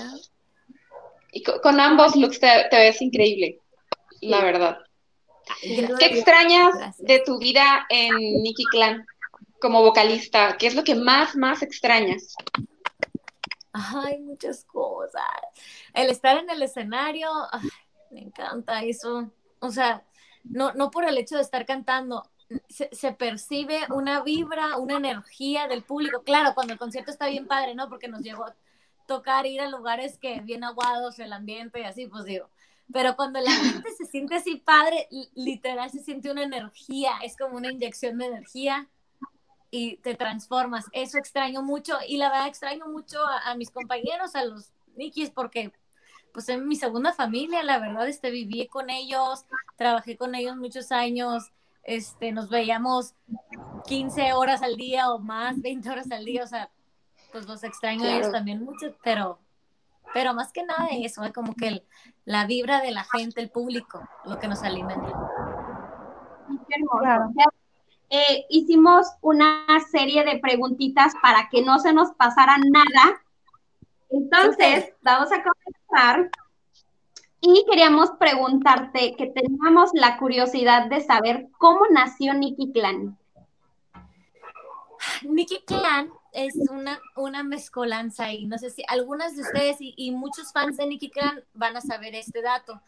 Y 1.33 1.42
con, 1.42 1.78
ambos 1.78 2.16
looks 2.16 2.40
te, 2.40 2.68
ves 2.73 3.02
increíble, 3.02 3.61
la 4.23 4.42
verdad. 4.42 4.78
¿Qué 5.61 6.07
extrañas 6.07 6.97
de 6.99 7.21
tu 7.21 7.38
vida 7.38 7.87
en 7.90 8.42
Nicky 8.42 8.64
Clan 8.71 9.07
como 9.61 9.83
vocalista? 9.83 10.57
¿Qué 10.59 10.66
es 10.66 10.75
lo 10.75 10.85
que 10.85 10.95
más, 10.95 11.37
más 11.37 11.62
extrañas? 11.62 12.35
Ay, 13.73 14.18
muchas 14.21 14.64
cosas. 14.64 15.23
El 15.92 16.11
estar 16.11 16.38
en 16.38 16.49
el 16.50 16.62
escenario, 16.62 17.30
me 18.10 18.20
encanta 18.20 18.82
eso. 18.82 19.30
O 19.60 19.70
sea, 19.70 20.04
no, 20.44 20.72
no 20.72 20.90
por 20.90 21.08
el 21.08 21.18
hecho 21.18 21.36
de 21.36 21.42
estar 21.42 21.66
cantando, 21.66 22.30
se, 22.68 23.12
percibe 23.12 23.80
una 23.90 24.22
vibra, 24.22 24.78
una 24.78 24.96
energía 24.96 25.68
del 25.68 25.82
público. 25.82 26.22
Claro, 26.22 26.54
cuando 26.54 26.72
el 26.72 26.78
concierto 26.78 27.10
está 27.10 27.28
bien 27.28 27.46
padre, 27.46 27.74
¿no? 27.74 27.88
Porque 27.88 28.08
nos 28.08 28.22
llevó 28.22 28.46
a 28.46 28.56
tocar 29.06 29.46
ir 29.46 29.60
a 29.60 29.68
lugares 29.68 30.18
que 30.18 30.40
bien 30.40 30.64
aguados, 30.64 31.18
el 31.18 31.32
ambiente 31.32 31.80
y 31.80 31.84
así, 31.84 32.06
pues 32.06 32.24
digo. 32.24 32.48
Pero 32.92 33.16
cuando 33.16 33.40
la 33.40 33.50
gente 33.50 33.90
se 33.96 34.06
siente 34.06 34.36
así 34.36 34.56
padre, 34.56 35.08
literal 35.34 35.90
se 35.90 36.02
siente 36.02 36.30
una 36.30 36.42
energía, 36.42 37.12
es 37.22 37.36
como 37.36 37.56
una 37.56 37.70
inyección 37.70 38.16
de 38.18 38.26
energía 38.26 38.88
y 39.70 39.98
te 39.98 40.14
transformas. 40.14 40.86
Eso 40.92 41.18
extraño 41.18 41.62
mucho 41.62 41.98
y 42.06 42.16
la 42.16 42.30
verdad 42.30 42.48
extraño 42.48 42.86
mucho 42.86 43.24
a, 43.26 43.50
a 43.50 43.54
mis 43.56 43.70
compañeros, 43.70 44.34
a 44.34 44.44
los 44.44 44.72
Nikis, 44.96 45.30
porque 45.30 45.72
pues 46.38 46.50
en 46.50 46.68
mi 46.68 46.76
segunda 46.76 47.12
familia, 47.12 47.64
la 47.64 47.80
verdad, 47.80 48.07
este, 48.07 48.30
viví 48.30 48.68
con 48.68 48.90
ellos, 48.90 49.45
trabajé 49.75 50.16
con 50.16 50.37
ellos 50.37 50.57
muchos 50.57 50.92
años, 50.92 51.50
este, 51.83 52.30
nos 52.30 52.49
veíamos 52.49 53.16
15 53.88 54.35
horas 54.35 54.62
al 54.62 54.76
día 54.76 55.11
o 55.11 55.18
más, 55.18 55.61
20 55.61 55.90
horas 55.90 56.09
al 56.12 56.25
día, 56.25 56.45
o 56.45 56.47
sea, 56.47 56.71
pues 57.33 57.49
los 57.49 57.64
extraño 57.64 58.04
a 58.04 58.12
ellos 58.12 58.30
también 58.30 58.62
mucho, 58.62 58.95
pero, 59.02 59.40
pero 60.14 60.33
más 60.33 60.52
que 60.52 60.62
nada 60.62 60.87
eso, 60.92 61.25
es 61.25 61.33
como 61.33 61.57
que 61.57 61.83
la 62.25 62.47
vibra 62.47 62.83
de 62.83 62.92
la 62.92 63.02
gente, 63.02 63.40
el 63.40 63.50
público, 63.50 64.00
lo 64.25 64.38
que 64.38 64.47
nos 64.47 64.62
alimenta. 64.62 65.12
Eh, 68.11 68.47
hicimos 68.49 69.09
una 69.23 69.66
serie 69.90 70.25
de 70.25 70.38
preguntitas 70.38 71.14
para 71.21 71.49
que 71.49 71.62
no 71.62 71.80
se 71.80 71.92
nos 71.92 72.12
pasara 72.12 72.59
nada. 72.59 73.21
Entonces, 74.09 74.92
vamos 75.02 75.33
a 75.33 75.42
comenzar. 75.42 75.77
Y 77.40 77.64
queríamos 77.71 78.11
preguntarte 78.18 79.14
que 79.16 79.26
teníamos 79.28 79.90
la 79.95 80.18
curiosidad 80.18 80.88
de 80.88 81.00
saber 81.00 81.49
cómo 81.59 81.80
nació 81.90 82.35
Nikki 82.35 82.73
Clan. 82.73 83.16
Nikki 85.23 85.62
Clan 85.64 86.11
es 86.33 86.54
una, 86.71 87.00
una 87.16 87.42
mezcolanza 87.42 88.33
y 88.33 88.47
no 88.47 88.59
sé 88.59 88.71
si 88.71 88.83
algunas 88.88 89.37
de 89.37 89.42
ustedes 89.42 89.76
y, 89.80 90.11
muchos 90.11 90.52
fans 90.52 90.76
de 90.76 90.87
Nicky 90.87 91.11
Clan 91.11 91.42
van 91.54 91.76
a 91.76 91.80
saber 91.80 92.14
este 92.14 92.42
dato. 92.42 92.80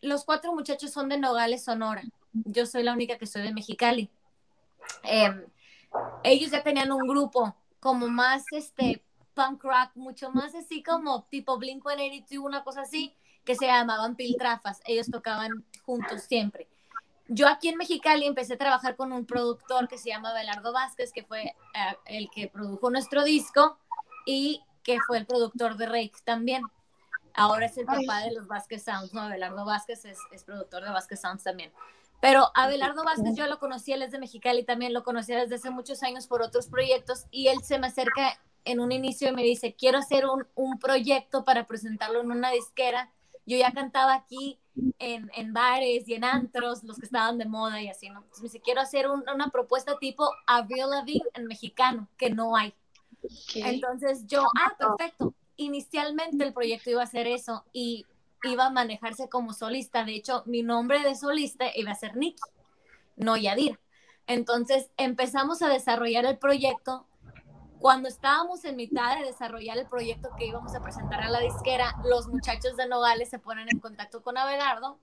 Los 0.00 0.24
cuatro 0.24 0.52
muchachos 0.52 0.90
son 0.90 1.08
de 1.08 1.18
Nogales, 1.18 1.64
Sonora. 1.64 2.02
Yo 2.32 2.66
soy 2.66 2.82
la 2.82 2.92
única 2.92 3.16
que 3.16 3.26
soy 3.26 3.42
de 3.42 3.52
Mexicali. 3.52 4.10
Em, 5.02 5.44
ellos 6.22 6.50
ya 6.50 6.62
tenían 6.62 6.92
un 6.92 7.06
grupo 7.06 7.54
como 7.80 8.08
más 8.08 8.44
este 8.52 9.02
punk 9.38 9.62
rock, 9.62 9.90
mucho 9.94 10.32
más 10.32 10.52
así 10.56 10.82
como 10.82 11.22
tipo 11.30 11.58
Blink 11.58 11.84
182, 11.84 12.44
una 12.44 12.64
cosa 12.64 12.80
así, 12.82 13.14
que 13.44 13.54
se 13.54 13.66
llamaban 13.66 14.16
Piltrafas. 14.16 14.80
Ellos 14.84 15.08
tocaban 15.08 15.64
juntos 15.84 16.22
siempre. 16.22 16.68
Yo 17.28 17.46
aquí 17.46 17.68
en 17.68 17.76
Mexicali 17.76 18.26
empecé 18.26 18.54
a 18.54 18.58
trabajar 18.58 18.96
con 18.96 19.12
un 19.12 19.26
productor 19.26 19.86
que 19.86 19.96
se 19.96 20.08
llama 20.08 20.32
Belardo 20.32 20.72
Vázquez, 20.72 21.12
que 21.12 21.22
fue 21.22 21.44
eh, 21.44 21.54
el 22.06 22.28
que 22.30 22.48
produjo 22.48 22.90
nuestro 22.90 23.22
disco 23.22 23.78
y 24.26 24.60
que 24.82 24.98
fue 25.06 25.18
el 25.18 25.26
productor 25.26 25.76
de 25.76 25.86
Rake 25.86 26.16
también. 26.24 26.62
Ahora 27.34 27.66
es 27.66 27.78
el 27.78 27.86
papá 27.86 28.22
de 28.22 28.32
los 28.32 28.48
Vázquez 28.48 28.82
Sounds, 28.82 29.14
¿no? 29.14 29.28
Belardo 29.28 29.64
Vázquez 29.64 30.04
es, 30.04 30.18
es 30.32 30.42
productor 30.42 30.82
de 30.82 30.90
Vázquez 30.90 31.20
Sounds 31.20 31.44
también. 31.44 31.70
Pero 32.20 32.50
Abelardo 32.54 33.04
Vázquez 33.04 33.36
yo 33.36 33.46
lo 33.46 33.60
conocí, 33.60 33.92
él 33.92 34.02
es 34.02 34.10
de 34.10 34.18
Mexicali 34.18 34.64
también, 34.64 34.92
lo 34.92 35.04
conocía 35.04 35.38
desde 35.38 35.54
hace 35.54 35.70
muchos 35.70 36.02
años 36.02 36.26
por 36.26 36.42
otros 36.42 36.66
proyectos 36.66 37.26
y 37.30 37.46
él 37.46 37.62
se 37.62 37.78
me 37.78 37.86
acerca 37.86 38.40
en 38.64 38.80
un 38.80 38.92
inicio 38.92 39.32
me 39.32 39.42
dice, 39.42 39.74
quiero 39.74 39.98
hacer 39.98 40.26
un, 40.26 40.46
un 40.54 40.78
proyecto 40.78 41.44
para 41.44 41.66
presentarlo 41.66 42.20
en 42.20 42.30
una 42.30 42.50
disquera. 42.50 43.10
Yo 43.46 43.56
ya 43.56 43.72
cantaba 43.72 44.14
aquí 44.14 44.58
en, 44.98 45.30
en, 45.34 45.52
bares 45.52 46.06
y 46.08 46.14
en 46.14 46.24
antros, 46.24 46.84
los 46.84 46.98
que 46.98 47.06
estaban 47.06 47.38
de 47.38 47.46
moda 47.46 47.80
y 47.80 47.88
así, 47.88 48.10
¿no? 48.10 48.18
Entonces 48.18 48.42
me 48.42 48.48
dice, 48.48 48.60
quiero 48.60 48.80
hacer 48.80 49.08
una 49.08 49.48
propuesta 49.50 49.98
tipo 49.98 50.30
Avril 50.46 50.90
Lavigne 50.90 51.28
en 51.34 51.46
mexicano, 51.46 52.08
que 52.16 52.30
no 52.30 52.56
hay. 52.56 52.74
Entonces 53.54 54.26
yo, 54.26 54.44
ah, 54.58 54.76
perfecto. 54.78 55.34
Inicialmente 55.56 56.44
el 56.44 56.52
proyecto 56.52 56.90
iba 56.90 57.02
a 57.02 57.06
ser 57.06 57.26
eso 57.26 57.64
y 57.72 58.06
iba 58.44 58.66
a 58.66 58.70
manejarse 58.70 59.28
como 59.28 59.52
solista. 59.52 60.04
De 60.04 60.14
hecho, 60.14 60.42
mi 60.46 60.62
nombre 60.62 61.00
de 61.00 61.14
solista 61.14 61.66
iba 61.74 61.90
a 61.90 61.96
ser 61.96 62.16
Nikki, 62.16 62.42
no 63.16 63.36
Yadir. 63.36 63.78
Entonces 64.26 64.90
empezamos 64.96 65.62
a 65.62 65.68
desarrollar 65.68 66.26
el 66.26 66.38
proyecto. 66.38 67.06
Cuando 67.80 68.08
estábamos 68.08 68.64
en 68.64 68.76
mitad 68.76 69.18
de 69.18 69.26
desarrollar 69.26 69.78
el 69.78 69.86
proyecto 69.86 70.30
que 70.36 70.46
íbamos 70.46 70.74
a 70.74 70.82
presentar 70.82 71.20
a 71.20 71.30
la 71.30 71.40
disquera, 71.40 71.94
los 72.04 72.28
muchachos 72.28 72.76
de 72.76 72.88
Nogales 72.88 73.30
se 73.30 73.38
ponen 73.38 73.68
en 73.70 73.78
contacto 73.78 74.22
con 74.22 74.36
Abelardo 74.36 74.98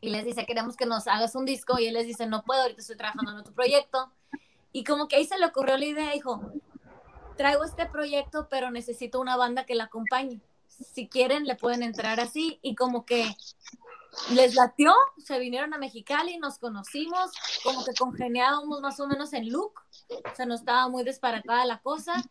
y 0.00 0.10
les 0.10 0.24
dice, 0.24 0.46
queremos 0.46 0.76
que 0.76 0.86
nos 0.86 1.06
hagas 1.06 1.34
un 1.34 1.44
disco. 1.44 1.78
Y 1.78 1.86
él 1.86 1.94
les 1.94 2.06
dice, 2.06 2.26
no 2.26 2.44
puedo, 2.44 2.62
ahorita 2.62 2.80
estoy 2.80 2.96
trabajando 2.96 3.32
en 3.32 3.38
otro 3.38 3.52
proyecto. 3.52 4.10
Y 4.72 4.84
como 4.84 5.08
que 5.08 5.16
ahí 5.16 5.26
se 5.26 5.38
le 5.38 5.46
ocurrió 5.46 5.76
la 5.76 5.84
idea, 5.84 6.12
dijo, 6.12 6.40
traigo 7.36 7.64
este 7.64 7.86
proyecto, 7.86 8.48
pero 8.48 8.70
necesito 8.70 9.20
una 9.20 9.36
banda 9.36 9.64
que 9.64 9.74
la 9.74 9.84
acompañe 9.84 10.40
si 10.84 11.08
quieren 11.08 11.44
le 11.44 11.56
pueden 11.56 11.82
entrar 11.82 12.20
así 12.20 12.58
y 12.62 12.74
como 12.74 13.04
que 13.04 13.36
les 14.30 14.54
latió, 14.54 14.92
se 15.18 15.38
vinieron 15.38 15.74
a 15.74 15.78
Mexicali, 15.78 16.38
nos 16.38 16.58
conocimos, 16.58 17.30
como 17.62 17.84
que 17.84 17.92
congeniábamos 17.94 18.80
más 18.80 18.98
o 19.00 19.06
menos 19.06 19.32
en 19.32 19.50
look, 19.50 19.82
o 20.10 20.34
sea, 20.34 20.46
no 20.46 20.54
estaba 20.54 20.88
muy 20.88 21.04
disparatada 21.04 21.64
la 21.64 21.80
cosa 21.80 22.24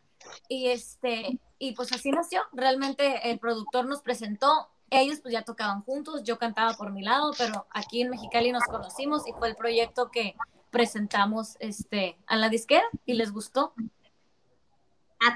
y 0.48 0.68
este, 0.68 1.38
y 1.58 1.72
pues 1.72 1.92
así 1.92 2.10
nació, 2.10 2.42
realmente 2.52 3.30
el 3.30 3.38
productor 3.38 3.86
nos 3.86 4.02
presentó, 4.02 4.68
ellos 4.90 5.20
pues 5.20 5.32
ya 5.32 5.42
tocaban 5.42 5.82
juntos, 5.82 6.22
yo 6.24 6.38
cantaba 6.38 6.74
por 6.74 6.92
mi 6.92 7.02
lado, 7.02 7.32
pero 7.36 7.66
aquí 7.70 8.00
en 8.02 8.10
Mexicali 8.10 8.52
nos 8.52 8.64
conocimos 8.64 9.26
y 9.26 9.32
fue 9.32 9.48
el 9.48 9.56
proyecto 9.56 10.10
que 10.10 10.34
presentamos 10.70 11.56
este, 11.60 12.18
a 12.26 12.36
la 12.36 12.48
disquera 12.48 12.84
y 13.06 13.14
les 13.14 13.32
gustó 13.32 13.74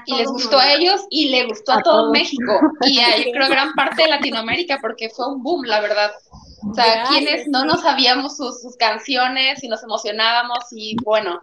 y 0.05 0.15
les 0.15 0.27
gustó 0.27 0.57
a 0.57 0.73
ellos 0.73 1.01
y 1.09 1.29
le 1.29 1.45
gustó 1.45 1.73
a, 1.73 1.81
todo 1.81 2.11
México 2.11 2.59
y 2.81 2.99
a, 2.99 3.17
yo 3.23 3.31
creo 3.31 3.49
gran 3.49 3.73
parte 3.73 4.03
de 4.03 4.09
Latinoamérica 4.09 4.79
porque 4.81 5.09
fue 5.09 5.27
un 5.27 5.43
boom, 5.43 5.65
la 5.65 5.81
verdad. 5.81 6.11
O 6.69 6.73
sea, 6.73 7.03
quienes 7.09 7.47
no 7.47 7.65
nos 7.65 7.81
sabíamos 7.81 8.37
sus, 8.37 8.75
canciones 8.77 9.61
y 9.63 9.67
nos 9.67 9.83
emocionábamos 9.83 10.59
y 10.71 10.95
bueno. 11.03 11.39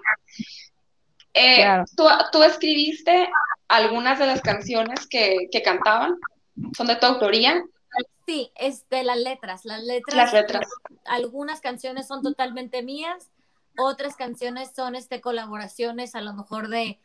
Eh, 1.34 1.84
¿tú, 1.96 2.42
escribiste 2.42 3.30
algunas 3.68 4.18
de 4.18 4.26
las 4.26 4.40
canciones 4.40 5.06
que, 5.06 5.48
que, 5.50 5.62
cantaban? 5.62 6.16
¿Son 6.76 6.86
de 6.86 6.96
tu 6.96 7.06
autoría? 7.06 7.62
Sí, 8.26 8.52
este, 8.56 9.04
las 9.04 9.18
letras, 9.18 9.64
las 9.64 9.82
letras. 9.82 10.16
Las 10.16 10.32
letras. 10.32 10.66
Algunas 11.04 11.60
canciones 11.60 12.06
son 12.06 12.22
totalmente 12.22 12.82
mías, 12.82 13.30
otras 13.76 14.16
canciones 14.16 14.72
son 14.74 14.94
este, 14.94 15.20
colaboraciones 15.20 16.14
a 16.14 16.20
lo 16.20 16.34
mejor 16.34 16.68
de 16.68 16.98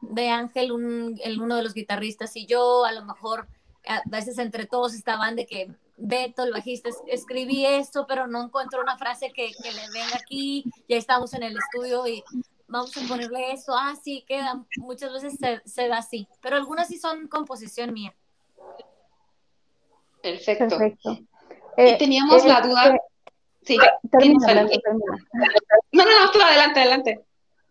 de 0.00 0.28
Ángel, 0.28 0.72
un, 0.72 1.18
el, 1.22 1.40
uno 1.40 1.56
de 1.56 1.62
los 1.62 1.74
guitarristas, 1.74 2.36
y 2.36 2.46
yo, 2.46 2.84
a 2.84 2.92
lo 2.92 3.04
mejor, 3.04 3.48
a 3.86 4.02
veces 4.06 4.38
entre 4.38 4.66
todos 4.66 4.94
estaban 4.94 5.36
de 5.36 5.46
que 5.46 5.70
Beto, 6.02 6.44
el 6.44 6.52
bajista, 6.52 6.88
escribí 7.08 7.66
esto, 7.66 8.06
pero 8.08 8.26
no 8.26 8.42
encuentro 8.42 8.80
una 8.80 8.96
frase 8.96 9.32
que, 9.34 9.48
le 9.62 9.90
venga 9.92 10.16
aquí, 10.16 10.64
ya 10.88 10.96
estamos 10.96 11.34
en 11.34 11.42
el 11.42 11.56
estudio 11.58 12.06
y 12.06 12.24
vamos 12.70 12.96
a 12.96 13.08
ponerle 13.08 13.52
eso, 13.52 13.74
ah, 13.76 13.94
sí, 14.02 14.24
queda, 14.26 14.64
muchas 14.78 15.12
veces 15.12 15.38
se, 15.64 15.88
da 15.88 15.98
así, 15.98 16.26
pero 16.40 16.56
algunas 16.56 16.88
sí 16.88 16.98
son 16.98 17.26
composición 17.28 17.92
mía. 17.92 18.14
Perfecto. 20.22 20.76
y 20.84 21.28
eh, 21.76 21.96
teníamos 21.98 22.44
la 22.44 22.60
duda. 22.60 22.96
Este, 23.62 23.74
sí, 23.74 23.78
termina, 24.10 24.64
No, 25.92 26.04
no, 26.04 26.24
no, 26.24 26.30
tú 26.32 26.40
adelante, 26.40 26.80
adelante. 26.80 27.24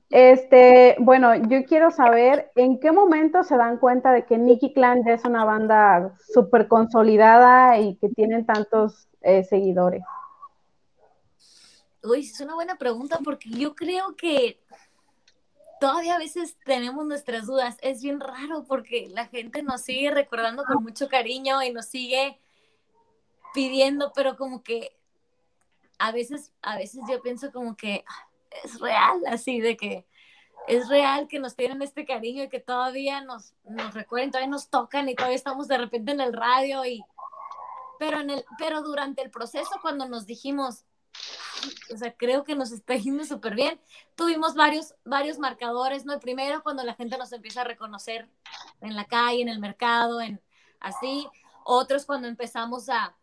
Este, 0.10 0.96
bueno, 1.00 1.36
yo 1.36 1.64
quiero 1.66 1.92
saber 1.92 2.52
en 2.56 2.80
qué 2.80 2.92
momento 2.92 3.44
se 3.44 3.56
dan 3.56 3.78
cuenta 3.78 4.12
de 4.12 4.26
que 4.26 4.40
Nicky 4.40 4.74
Clan 4.74 5.04
ya 5.06 5.14
es 5.14 5.24
una 5.24 5.46
banda 5.46 6.16
súper 6.34 6.68
consolidada 6.68 7.78
y 7.80 7.96
que 7.98 8.10
tienen 8.10 8.46
tantos 8.46 9.08
eh, 9.22 9.44
seguidores. 9.44 10.04
Uy, 12.02 12.22
es 12.22 12.40
una 12.42 12.56
buena 12.56 12.76
pregunta 12.76 13.20
porque 13.24 13.50
yo 13.50 13.76
creo 13.76 14.16
que 14.16 14.60
todavía 15.80 16.16
a 16.16 16.20
veces 16.20 16.58
tenemos 16.66 17.06
nuestras 17.06 17.46
dudas. 17.48 17.78
Es 17.82 18.02
bien 18.02 18.20
raro 18.20 18.66
porque 18.68 19.08
la 19.10 19.28
gente 19.28 19.64
nos 19.64 19.82
sigue 19.82 20.12
recordando 20.12 20.64
con 20.66 20.84
mucho 20.84 21.08
cariño 21.08 21.62
y 21.64 21.72
nos 21.72 21.86
sigue 21.86 22.40
pidiendo, 23.54 24.12
pero 24.14 24.38
como 24.38 24.64
que 24.64 24.96
a 25.98 26.12
veces, 26.12 26.54
a 26.62 26.78
veces 26.78 27.02
yo 27.10 27.22
pienso 27.22 27.52
como 27.52 27.76
que 27.76 28.06
es 28.64 28.80
real, 28.80 29.22
así 29.28 29.60
de 29.60 29.76
que 29.76 30.06
es 30.68 30.88
real 30.88 31.28
que 31.28 31.40
nos 31.40 31.56
tienen 31.56 31.82
este 31.82 32.06
cariño 32.06 32.44
y 32.44 32.50
que 32.50 32.60
todavía 32.60 33.22
nos, 33.22 33.54
nos 33.64 33.94
recuerden, 33.94 34.32
todavía 34.32 34.50
nos 34.50 34.70
tocan 34.70 35.10
y 35.10 35.16
todavía 35.16 35.36
estamos 35.36 35.68
de 35.68 35.78
repente 35.78 36.12
en 36.12 36.22
el 36.22 36.34
radio 36.34 36.86
y 36.86 37.04
pero 37.98 38.22
en 38.22 38.30
el 38.30 38.46
pero 38.58 38.82
durante 38.82 39.22
el 39.22 39.30
proceso 39.30 39.72
cuando 39.82 40.08
nos 40.08 40.26
dijimos 40.26 40.86
o 41.94 41.98
sea, 41.98 42.14
creo 42.14 42.44
que 42.44 42.56
nos 42.56 42.72
está 42.72 42.96
yendo 42.96 43.26
súper 43.26 43.56
bien. 43.56 43.80
Tuvimos 44.16 44.56
varios, 44.56 44.96
varios 45.06 45.40
marcadores, 45.40 46.06
¿no? 46.06 46.14
El 46.14 46.20
primero, 46.20 46.64
cuando 46.64 46.84
la 46.84 46.96
gente 46.96 47.18
nos 47.18 47.32
empieza 47.32 47.62
a 47.62 47.66
reconocer 47.66 48.30
en 48.82 48.96
la 48.96 49.06
calle, 49.06 49.42
en 49.42 49.50
el 49.50 49.60
mercado, 49.60 50.22
en 50.22 50.42
así. 50.80 51.28
Otros, 51.64 52.06
cuando 52.06 52.28
empezamos 52.28 52.90
a, 52.90 53.16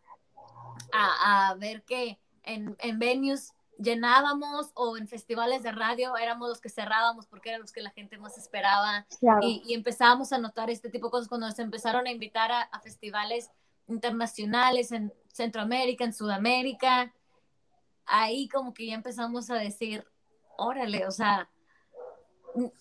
a, 0.93 1.49
a 1.49 1.55
ver 1.55 1.83
que 1.83 2.19
en, 2.43 2.75
en 2.79 2.99
venues 2.99 3.53
llenábamos 3.77 4.71
o 4.73 4.97
en 4.97 5.07
festivales 5.07 5.63
de 5.63 5.71
radio 5.71 6.17
éramos 6.17 6.49
los 6.49 6.61
que 6.61 6.69
cerrábamos 6.69 7.27
porque 7.27 7.49
eran 7.49 7.61
los 7.61 7.71
que 7.71 7.81
la 7.81 7.91
gente 7.91 8.17
más 8.17 8.37
esperaba 8.37 9.05
y, 9.41 9.73
empezábamos 9.73 10.33
a 10.33 10.37
notar 10.37 10.69
este 10.69 10.89
tipo 10.89 11.07
de 11.07 11.11
cosas 11.11 11.27
cuando 11.27 11.49
se 11.51 11.61
empezaron 11.61 12.07
a 12.07 12.11
invitar 12.11 12.51
a, 12.51 12.79
festivales 12.81 13.51
internacionales 13.87 14.91
en 14.91 15.13
Centroamérica, 15.31 16.03
en 16.03 16.13
Sudamérica, 16.13 17.13
ahí 18.07 18.47
como 18.47 18.73
que 18.73 18.87
ya 18.87 18.95
empezamos 18.95 19.49
a 19.49 19.55
decir, 19.55 20.05
órale, 20.57 21.05
o 21.05 21.11
sea, 21.11 21.49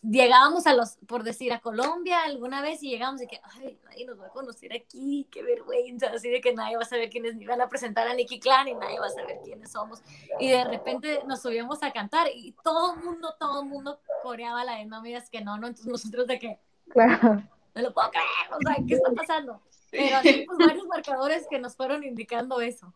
llegábamos 0.02 0.66
a 0.66 0.73
los, 0.73 0.97
por 1.06 1.23
decir, 1.23 1.52
a 1.52 1.61
Colombia 1.61 2.23
alguna 2.25 2.62
vez 2.62 2.83
y 2.83 2.90
llegamos 2.90 3.21
de 3.21 3.26
que, 3.26 3.40
ay, 3.42 3.78
nadie 3.85 4.06
nos 4.06 4.21
va 4.21 4.26
a 4.26 4.30
conocer 4.30 4.73
aquí, 4.73 5.28
qué 5.30 5.42
vergüenza, 5.42 6.09
así 6.14 6.30
de 6.30 6.40
que 6.40 6.54
nadie 6.54 6.76
va 6.76 6.83
a 6.83 6.87
saber 6.87 7.11
quiénes 7.11 7.40
iban 7.40 7.61
a 7.61 7.68
presentar 7.68 8.09
a 8.09 8.14
Nicky 8.14 8.40
Clan 8.40 8.68
y 8.68 8.75
nadie 8.75 8.99
va 8.99 9.06
a 9.06 9.11
saber 9.11 9.40
quiénes 9.45 9.73
somos. 9.73 10.02
Y 10.40 10.49
de 10.49 10.64
repente 10.64 11.23
nos 11.26 11.42
subíamos 11.42 11.83
a 11.83 11.92
cantar 11.92 12.28
y 12.35 12.54
todo 12.62 12.95
el 12.95 13.04
mundo, 13.04 13.35
todo 13.38 13.62
el 13.62 13.68
mundo 13.68 14.00
coreaba 14.23 14.64
la 14.64 14.76
de 14.76 14.87
no 14.87 15.02
miras 15.02 15.28
que 15.28 15.42
no, 15.42 15.59
¿no? 15.59 15.66
Entonces 15.66 15.90
nosotros 15.90 16.26
de 16.26 16.38
que, 16.38 16.59
claro. 16.88 17.42
no 17.75 17.83
lo 17.83 17.92
puedo 17.92 18.11
creer, 18.11 18.26
o 18.52 18.61
sea, 18.61 18.76
¿qué 18.87 18.95
está 18.95 19.12
pasando? 19.12 19.61
Pero 19.90 20.16
así, 20.16 20.45
pues 20.47 20.59
varios 20.59 20.87
marcadores 20.87 21.47
que 21.49 21.59
nos 21.59 21.76
fueron 21.76 22.02
indicando 22.04 22.61
eso. 22.61 22.92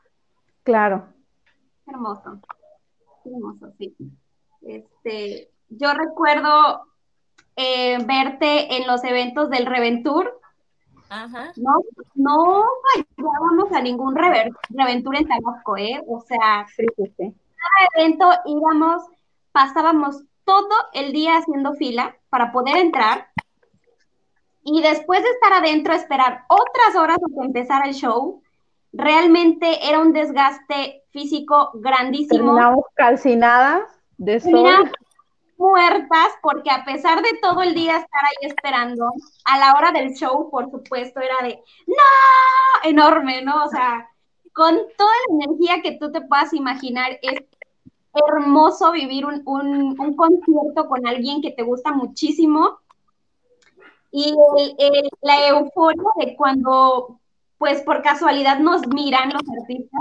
Claro. 0.62 1.08
Hermoso. 1.90 2.40
Hermoso, 3.24 3.72
sí. 3.78 3.94
Este, 4.62 5.50
yo 5.68 5.92
recuerdo 5.92 6.86
eh, 7.56 7.98
verte 8.04 8.76
en 8.76 8.86
los 8.86 9.02
eventos 9.04 9.50
del 9.50 9.66
Reventur. 9.66 10.40
Ajá. 11.08 11.52
No, 11.56 11.80
no 12.14 12.64
fallábamos 13.16 13.72
a 13.72 13.82
ningún 13.82 14.14
Reventur 14.14 15.16
en 15.16 15.26
Tabasco, 15.26 15.76
¿eh? 15.76 16.00
O 16.06 16.20
sea, 16.20 16.66
sí, 16.76 16.86
cada 16.96 17.88
evento 17.96 18.30
íbamos, 18.46 19.02
pasábamos 19.50 20.22
todo 20.44 20.74
el 20.92 21.12
día 21.12 21.38
haciendo 21.38 21.74
fila 21.74 22.16
para 22.28 22.52
poder 22.52 22.76
entrar. 22.76 23.26
Y 24.62 24.82
después 24.82 25.22
de 25.22 25.30
estar 25.30 25.52
adentro, 25.52 25.94
esperar 25.94 26.44
otras 26.48 26.94
horas 26.94 27.18
hasta 27.24 27.44
empezar 27.44 27.86
el 27.86 27.94
show, 27.94 28.42
realmente 28.92 29.88
era 29.88 30.00
un 30.00 30.12
desgaste 30.12 31.04
físico 31.10 31.70
grandísimo. 31.74 32.52
Terminamos 32.54 32.84
calcinadas 32.94 33.82
de 34.18 34.40
sol. 34.40 34.90
muertas 35.56 36.28
porque 36.42 36.70
a 36.70 36.84
pesar 36.84 37.20
de 37.22 37.38
todo 37.42 37.62
el 37.62 37.74
día 37.74 37.98
estar 37.98 38.22
ahí 38.24 38.48
esperando, 38.48 39.12
a 39.44 39.58
la 39.58 39.74
hora 39.74 39.92
del 39.92 40.14
show, 40.14 40.50
por 40.50 40.70
supuesto, 40.70 41.20
era 41.20 41.36
de 41.42 41.62
¡No! 41.86 42.88
enorme, 42.88 43.42
¿no? 43.42 43.64
O 43.64 43.68
sea, 43.68 44.08
con 44.54 44.74
toda 44.96 45.10
la 45.28 45.44
energía 45.44 45.82
que 45.82 45.98
tú 45.98 46.10
te 46.10 46.22
puedas 46.22 46.52
imaginar, 46.54 47.18
es 47.22 47.42
hermoso 48.12 48.92
vivir 48.92 49.24
un, 49.24 49.42
un, 49.46 50.16
concierto 50.16 50.88
con 50.88 51.06
alguien 51.06 51.40
que 51.40 51.52
te 51.52 51.62
gusta 51.62 51.92
muchísimo. 51.92 52.78
Y 54.10 54.34
la 55.22 55.48
euforia 55.48 56.02
de 56.16 56.34
cuando, 56.36 57.19
pues 57.60 57.82
por 57.82 58.00
casualidad 58.00 58.58
nos 58.58 58.86
miran 58.86 59.34
los 59.34 59.42
artistas, 59.60 60.00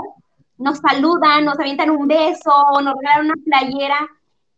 nos 0.56 0.78
saludan, 0.78 1.44
nos 1.44 1.58
avientan 1.58 1.90
un 1.90 2.08
beso, 2.08 2.50
nos 2.82 2.94
regalan 2.94 3.26
una 3.26 3.34
playera. 3.44 4.08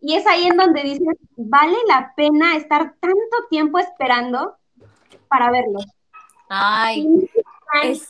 Y 0.00 0.14
es 0.14 0.24
ahí 0.24 0.46
en 0.46 0.56
donde 0.56 0.84
dices, 0.84 1.08
vale 1.36 1.76
la 1.88 2.12
pena 2.14 2.54
estar 2.54 2.94
tanto 3.00 3.48
tiempo 3.50 3.80
esperando 3.80 4.56
para 5.26 5.50
verlos. 5.50 5.84
Ay, 6.48 7.28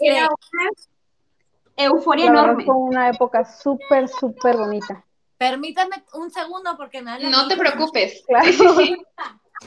era 0.01 0.29
una 0.29 0.71
euforia 1.75 2.27
enorme. 2.27 2.67
Fue 2.67 2.77
una 2.77 3.09
época 3.09 3.47
súper, 3.47 4.11
súper 4.11 4.59
bonita. 4.59 5.03
Permítame 5.39 6.05
un 6.13 6.31
segundo 6.31 6.77
porque 6.77 7.01
me 7.01 7.19
No 7.31 7.49
te 7.49 7.57
preocupes. 7.57 8.23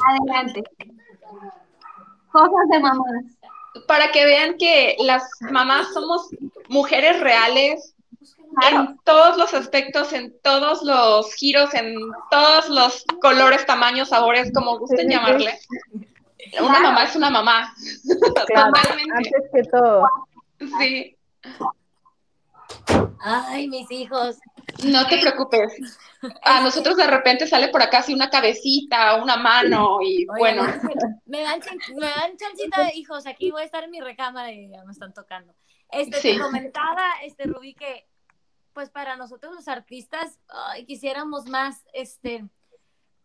Adelante. 0.08 0.64
Cosas 2.32 2.70
de 2.70 2.80
mamás. 2.80 3.35
Para 3.88 4.12
que 4.12 4.26
vean 4.26 4.58
que 4.58 4.96
las 5.00 5.24
mamás 5.42 5.94
somos 5.94 6.30
mujeres 6.70 7.20
reales 7.20 7.96
en 8.70 8.98
todos 9.04 9.38
los 9.38 9.54
aspectos, 9.54 10.14
en 10.14 10.34
todos 10.42 10.82
los 10.84 11.34
giros, 11.36 11.74
en 11.74 11.96
todos 12.32 12.70
los 12.70 13.04
colores, 13.22 13.66
tamaños, 13.66 14.10
sabores, 14.10 14.52
como 14.54 14.80
gusten 14.80 15.10
llamarle. 15.10 15.58
Una 16.60 16.80
mamá 16.80 17.04
es 17.04 17.16
una 17.16 17.30
mamá. 17.30 17.74
Totalmente. 18.22 19.12
Antes 19.14 19.44
que 19.54 19.64
todo. 19.64 20.08
Sí. 20.80 21.18
Ay, 23.20 23.68
mis 23.68 23.90
hijos. 23.92 24.38
No 24.92 25.08
te 25.08 25.20
preocupes. 25.20 25.74
A 26.44 26.62
nosotros 26.62 26.98
de 26.98 27.08
repente 27.08 27.48
sale 27.48 27.70
por 27.70 27.82
acá 27.82 28.00
así 28.00 28.14
una 28.14 28.30
cabecita, 28.30 29.22
una 29.22 29.38
mano 29.38 30.00
y 30.02 30.26
bueno. 30.26 30.64
Me 31.26 31.42
dan, 31.42 31.60
me 31.96 32.08
dan 32.08 32.38
chancita 32.38 32.84
de 32.84 32.96
hijos, 32.96 33.26
aquí 33.26 33.52
voy 33.52 33.64
a 33.64 33.66
estar 33.66 33.84
en 33.84 33.92
mi 33.92 34.00
recámara 34.00 34.52
y 34.52 34.70
ya 34.70 34.84
me 34.84 34.92
están 34.92 35.14
tocando. 35.14 35.54
Este, 35.90 36.20
te 36.20 36.40
comentaba, 36.40 37.04
este, 37.24 37.46
Rubí, 37.46 37.74
que 37.74 38.08
pues 38.74 38.90
para 38.90 39.16
nosotros 39.16 39.54
los 39.56 39.68
artistas 39.68 40.40
quisiéramos 40.86 41.46
más, 41.46 41.86
este, 41.94 42.46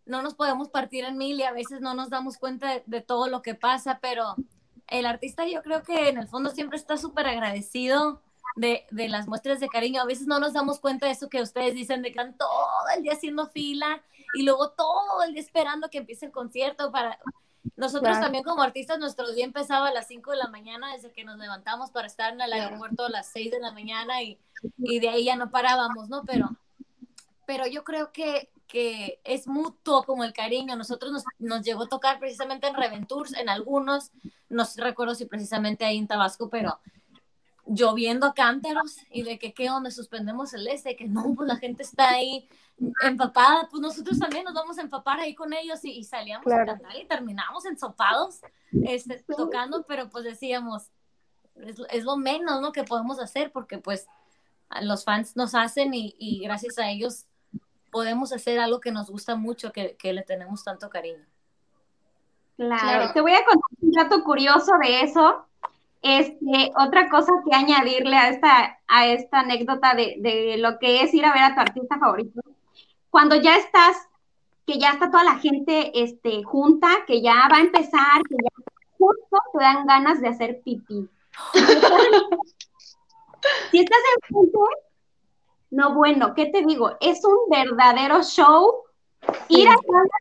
no 0.07 0.23
nos 0.23 0.35
podemos 0.35 0.69
partir 0.69 1.05
en 1.05 1.19
mil 1.19 1.41
y 1.41 1.43
a 1.43 1.53
veces 1.53 1.81
no 1.81 1.95
nos 1.95 2.11
damos 2.11 2.39
cuenta 2.39 2.83
de 2.87 3.01
todo 3.01 3.29
lo 3.29 3.43
que 3.43 3.55
pasa, 3.55 3.99
pero 4.01 4.37
el 4.87 5.07
artista 5.07 5.47
yo 5.47 5.63
creo 5.63 5.83
que 5.83 6.09
en 6.09 6.19
el 6.19 6.29
fondo 6.29 6.51
siempre 6.51 6.79
está 6.79 6.97
súper 6.97 7.27
agradecido 7.27 8.23
de, 8.57 8.87
de, 8.91 9.09
las 9.09 9.27
muestras 9.29 9.61
de 9.61 9.69
cariño. 9.69 10.03
A 10.03 10.07
veces 10.07 10.27
no 10.27 10.41
nos 10.41 10.53
damos 10.53 10.81
cuenta 10.81 11.07
de 11.07 11.13
eso 11.13 11.29
que 11.29 11.43
ustedes 11.43 11.75
dicen, 11.75 12.03
de 12.03 12.13
que 12.13 12.19
están 12.21 12.37
todo 12.37 12.49
el 12.97 13.03
día 13.03 13.13
haciendo 13.13 13.47
fila 13.49 14.03
y 14.35 14.43
luego 14.43 14.71
todo 14.71 15.23
el 15.25 15.33
día 15.33 15.43
esperando 15.43 15.91
que 15.91 15.99
empiece 15.99 16.27
el 16.27 16.33
concierto 16.33 16.91
para... 16.91 17.19
Nosotros 17.77 18.21
también 18.21 18.45
como 18.45 18.63
artistas, 18.63 18.99
nuestro 18.99 19.31
día 19.33 19.45
empezaba 19.45 19.89
a 19.89 19.93
las 19.93 20.07
5 20.07 20.31
de 20.31 20.37
la 20.37 20.49
mañana 20.49 20.93
desde 20.95 21.13
que 21.13 21.25
nos 21.25 21.39
levantamos 21.39 21.91
para 21.91 22.07
estar 22.07 22.33
en 22.33 22.41
el 22.41 22.53
aeropuerto 22.53 23.07
a 23.07 23.11
las 23.11 23.29
6 23.29 23.53
de 23.53 23.61
la 23.61 23.73
mañana 23.73 24.23
y, 24.23 24.39
y 24.79 24.99
de 24.99 25.09
ahí 25.09 25.25
ya 25.25 25.37
no 25.37 25.51
parábamos, 25.51 26.09
¿no? 26.09 26.25
Pero, 26.25 26.49
pero 27.47 27.67
yo 27.67 27.85
creo 27.85 28.13
que, 28.13 28.51
que 28.67 29.21
es 29.25 29.47
mutuo 29.47 30.05
como 30.05 30.25
el 30.25 30.33
cariño. 30.33 30.77
Nosotros 30.77 31.13
nos, 31.13 31.25
nos, 31.39 31.63
llegó 31.63 31.85
a 31.85 31.89
tocar 31.89 32.19
precisamente 32.19 32.67
en 32.67 32.75
Reventurs, 32.75 33.35
en 33.35 33.49
algunos, 33.49 34.11
no 34.49 34.65
recuerdo 34.77 35.15
si 35.15 35.27
precisamente 35.27 35.85
ahí 35.85 35.99
en 35.99 36.07
Tabasco, 36.07 36.49
pero 36.49 36.79
lloviendo 37.67 38.35
cántaros 38.35 38.99
y 39.11 39.23
de 39.23 39.39
que 39.39 39.53
qué 39.53 39.71
onda, 39.71 39.91
suspendemos 39.91 40.55
el 40.55 40.67
este, 40.69 40.97
que 40.97 41.07
no, 41.07 41.35
pues 41.35 41.49
la 41.49 41.57
gente 41.57 41.83
está 41.83 42.11
ahí 42.11 42.49
empapada, 43.03 43.69
pues 43.71 43.81
nosotros 43.81 44.19
también 44.19 44.45
nos 44.45 44.55
vamos 44.55 44.79
a 44.79 44.83
empapar 44.83 45.21
ahí 45.21 45.35
con 45.35 45.53
ellos 45.53 45.81
y, 45.85 46.03
salíamos 46.05 46.51
a 46.51 46.65
cantar 46.65 46.97
y 46.97 47.05
terminamos 47.05 47.67
ensopados, 47.67 48.41
este, 48.85 49.23
tocando, 49.37 49.85
pero 49.87 50.09
pues 50.09 50.25
decíamos, 50.25 50.91
es, 51.91 52.05
lo 52.05 52.17
menos, 52.17 52.61
¿no? 52.61 52.73
Que 52.73 52.85
podemos 52.85 53.21
hacer 53.21 53.53
porque 53.53 53.79
pues 53.79 54.07
los 54.83 55.05
fans 55.05 55.37
nos 55.37 55.55
hacen 55.55 55.93
y, 55.93 56.41
gracias 56.43 56.79
a 56.79 56.89
ellos 56.91 57.27
podemos 57.91 58.33
hacer 58.33 58.61
algo 58.61 58.81
que 58.81 58.93
nos 58.93 59.11
gusta 59.11 59.35
mucho, 59.35 59.73
que, 59.73 59.97
que 59.97 60.13
le 60.13 60.23
tenemos 60.23 60.65
tanto 60.65 60.89
cariño. 60.89 61.27
Claro. 62.57 63.13
te 63.13 63.21
voy 63.21 63.33
a 63.33 63.45
contar 63.45 63.71
un 63.81 63.91
dato 63.91 64.23
curioso 64.23 64.73
de 64.83 65.01
eso. 65.01 65.47
Este, 66.03 66.73
otra 66.79 67.11
cosa 67.11 67.31
que 67.45 67.55
añadirle 67.55 68.17
a 68.17 68.31
esta, 68.31 68.79
a 68.89 69.07
esta 69.07 69.41
anécdota 69.41 69.95
de, 69.95 70.57
lo 70.59 70.79
que 70.79 71.03
es 71.03 71.13
ir 71.13 71.25
a 71.25 71.33
ver 71.33 71.43
a 71.43 71.55
tu 71.55 71.61
artista 71.61 71.99
favorito. 71.99 72.41
Cuando 73.11 73.37
ya 73.37 73.57
estás, 73.57 74.09
que 74.67 74.79
ya 74.79 74.93
está 74.93 75.11
toda 75.11 75.25
la 75.25 75.39
gente 75.39 75.91
este, 76.03 76.43
junta, 76.43 76.89
que 77.07 77.21
ya 77.21 77.49
va 77.51 77.59
a 77.59 77.61
empezar, 77.61 78.23
que 78.29 78.37
ya 78.37 78.51
justo 78.99 79.39
te 79.53 79.63
dan 79.63 79.87
ganas 79.87 80.21
de 80.21 80.29
hacer 80.29 80.63
pipí. 80.63 81.09
si 83.71 83.79
estás 83.79 83.99
en 83.99 84.21
frente, 84.27 84.59
no, 85.71 85.95
bueno, 85.95 86.35
¿qué 86.35 86.47
te 86.47 86.63
digo? 86.63 86.97
Es 87.01 87.25
un 87.25 87.49
verdadero 87.51 88.23
show 88.23 88.85
ir 89.49 89.69
a 89.69 89.77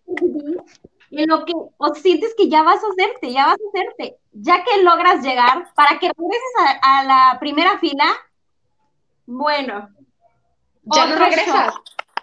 pipí 0.06 0.58
en 1.12 1.30
lo 1.30 1.46
que 1.46 1.54
o 1.54 1.96
sientes 1.96 2.34
que 2.38 2.50
ya 2.50 2.64
vas 2.64 2.84
a 2.84 2.88
hacerte, 2.88 3.32
ya 3.32 3.46
vas 3.48 3.58
a 3.58 3.70
hacerte, 3.70 4.18
ya 4.34 4.64
que 4.64 4.84
logras 4.84 5.24
llegar, 5.24 5.68
para 5.76 6.00
que 6.00 6.12
regreses 6.16 6.80
a, 6.82 7.04
la 7.04 7.38
primera 7.40 7.78
fila, 7.80 8.06
bueno. 9.26 9.90
Ya 10.84 11.06
no 11.06 11.16
regresas, 11.16 11.76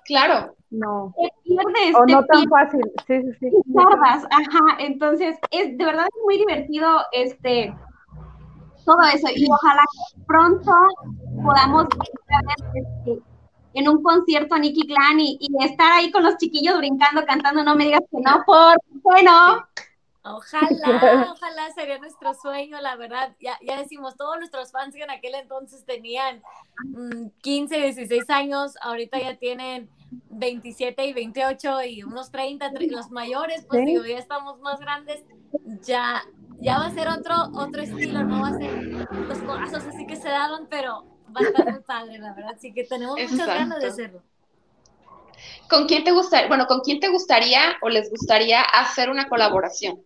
claro. 0.04 0.54
No. 0.70 1.14
pierdes. 1.44 1.94
O 1.94 2.06
no 2.06 2.24
tan 2.24 2.44
fácil, 2.48 2.80
sí, 3.06 3.22
sí, 3.22 3.32
sí. 3.40 3.50
ajá, 3.76 4.76
entonces, 4.80 5.38
es 5.50 5.78
de 5.78 5.84
verdad 5.84 6.06
es 6.06 6.22
muy 6.24 6.38
divertido 6.38 7.02
este 7.12 7.72
todo 8.84 9.02
eso, 9.12 9.26
y 9.34 9.46
ojalá 9.50 9.82
pronto 10.26 10.72
podamos 11.42 11.86
este, 12.74 13.20
en 13.76 13.90
un 13.90 14.02
concierto 14.02 14.54
a 14.54 14.58
Nicky 14.58 14.86
Clan 14.86 15.20
y, 15.20 15.38
estar 15.60 15.92
ahí 15.92 16.10
con 16.10 16.22
los 16.22 16.38
chiquillos 16.38 16.78
brincando, 16.78 17.24
cantando, 17.26 17.62
no 17.62 17.76
me 17.76 17.84
digas 17.84 18.00
que 18.10 18.18
no, 18.20 18.42
por 18.46 18.78
bueno. 19.02 19.68
Ojalá, 20.22 21.30
ojalá 21.30 21.70
sería 21.74 21.98
nuestro 21.98 22.32
sueño, 22.32 22.80
la 22.80 22.96
verdad. 22.96 23.36
Ya, 23.38 23.58
ya 23.64 23.78
decimos, 23.78 24.16
todos 24.16 24.38
nuestros 24.38 24.72
fans 24.72 24.94
que 24.94 25.02
en 25.02 25.10
aquel 25.10 25.34
entonces 25.34 25.84
tenían 25.84 26.42
15, 27.42 27.78
mm, 27.78 27.82
16 27.82 28.30
años, 28.30 28.74
ahorita 28.80 29.20
ya 29.20 29.36
tienen 29.36 29.90
27 30.30 31.06
y 31.06 31.12
28 31.12 31.82
y 31.84 32.02
unos 32.02 32.30
30, 32.30 32.72
los 32.88 33.10
mayores, 33.10 33.66
pues 33.68 33.84
digo, 33.84 34.04
ya 34.06 34.18
estamos 34.18 34.58
más 34.60 34.80
grandes, 34.80 35.22
ya, 35.82 36.24
ya 36.60 36.78
va 36.78 36.86
a 36.86 36.94
ser 36.94 37.08
otro, 37.08 37.34
otro 37.54 37.82
estilo, 37.82 38.24
no 38.24 38.40
va 38.40 38.48
a 38.48 38.54
ser 38.54 38.82
los 39.12 39.38
corazos 39.40 39.84
así 39.84 40.06
que 40.06 40.16
se 40.16 40.30
daban, 40.30 40.66
pero 40.68 41.15
bastante 41.42 41.80
padre, 41.80 42.18
la 42.18 42.32
verdad. 42.34 42.54
Así 42.56 42.72
que 42.72 42.84
tenemos 42.84 43.18
muchas 43.18 43.46
ganas 43.46 43.80
de 43.80 43.86
hacerlo. 43.86 44.22
¿Con 45.68 45.86
quién 45.86 46.04
te 46.04 46.12
gustaría, 46.12 46.48
bueno, 46.48 46.66
con 46.66 46.80
quién 46.80 47.00
te 47.00 47.08
gustaría 47.08 47.76
o 47.82 47.88
les 47.88 48.10
gustaría 48.10 48.62
hacer 48.62 49.10
una 49.10 49.28
colaboración? 49.28 50.02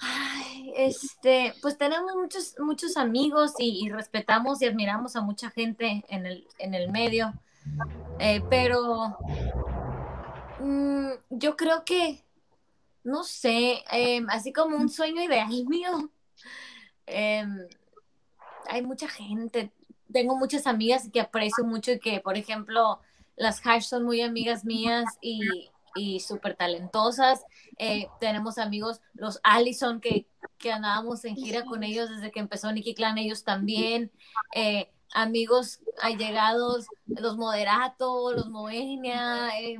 Ay, 0.00 0.72
este, 0.76 1.52
pues 1.60 1.76
tenemos 1.76 2.14
muchos, 2.16 2.54
muchos 2.58 2.96
amigos 2.96 3.52
y, 3.58 3.88
respetamos 3.90 4.62
y 4.62 4.66
admiramos 4.66 5.14
a 5.14 5.20
mucha 5.20 5.50
gente 5.50 6.04
en 6.08 6.26
el, 6.26 6.48
en 6.58 6.74
el 6.74 6.90
medio, 6.90 7.32
eh, 8.18 8.42
pero 8.48 9.18
mm, 10.58 11.10
yo 11.28 11.56
creo 11.56 11.84
que 11.84 12.24
no 13.04 13.24
sé, 13.24 13.82
em, 13.90 14.28
así 14.30 14.52
como 14.52 14.76
un 14.76 14.88
sueño 14.88 15.22
ideal 15.22 15.48
mío. 15.68 16.10
Em, 17.06 17.66
hay 18.68 18.82
mucha 18.82 19.08
gente, 19.08 19.72
tengo 20.12 20.36
muchas 20.36 20.66
amigas 20.66 21.08
que 21.12 21.20
aprecio 21.20 21.64
mucho 21.64 21.92
y 21.92 22.00
que, 22.00 22.20
por 22.20 22.36
ejemplo, 22.36 23.00
las 23.36 23.64
Hash 23.66 23.84
son 23.84 24.04
muy 24.04 24.20
amigas 24.20 24.64
mías 24.64 25.06
y, 25.20 25.70
y 25.94 26.20
súper 26.20 26.56
talentosas. 26.56 27.44
Eh, 27.78 28.08
tenemos 28.20 28.58
amigos, 28.58 29.00
los 29.14 29.40
Allison, 29.42 30.00
que, 30.00 30.26
que 30.58 30.72
andábamos 30.72 31.24
en 31.24 31.36
gira 31.36 31.64
con 31.64 31.82
ellos 31.82 32.10
desde 32.10 32.30
que 32.30 32.40
empezó 32.40 32.70
Nicky 32.72 32.94
Clan, 32.94 33.18
ellos 33.18 33.44
también. 33.44 34.12
Eh, 34.54 34.90
amigos 35.12 35.80
allegados, 36.00 36.86
los 37.06 37.36
Moderato, 37.36 38.32
los 38.32 38.48
Moenia, 38.48 39.58
eh, 39.60 39.78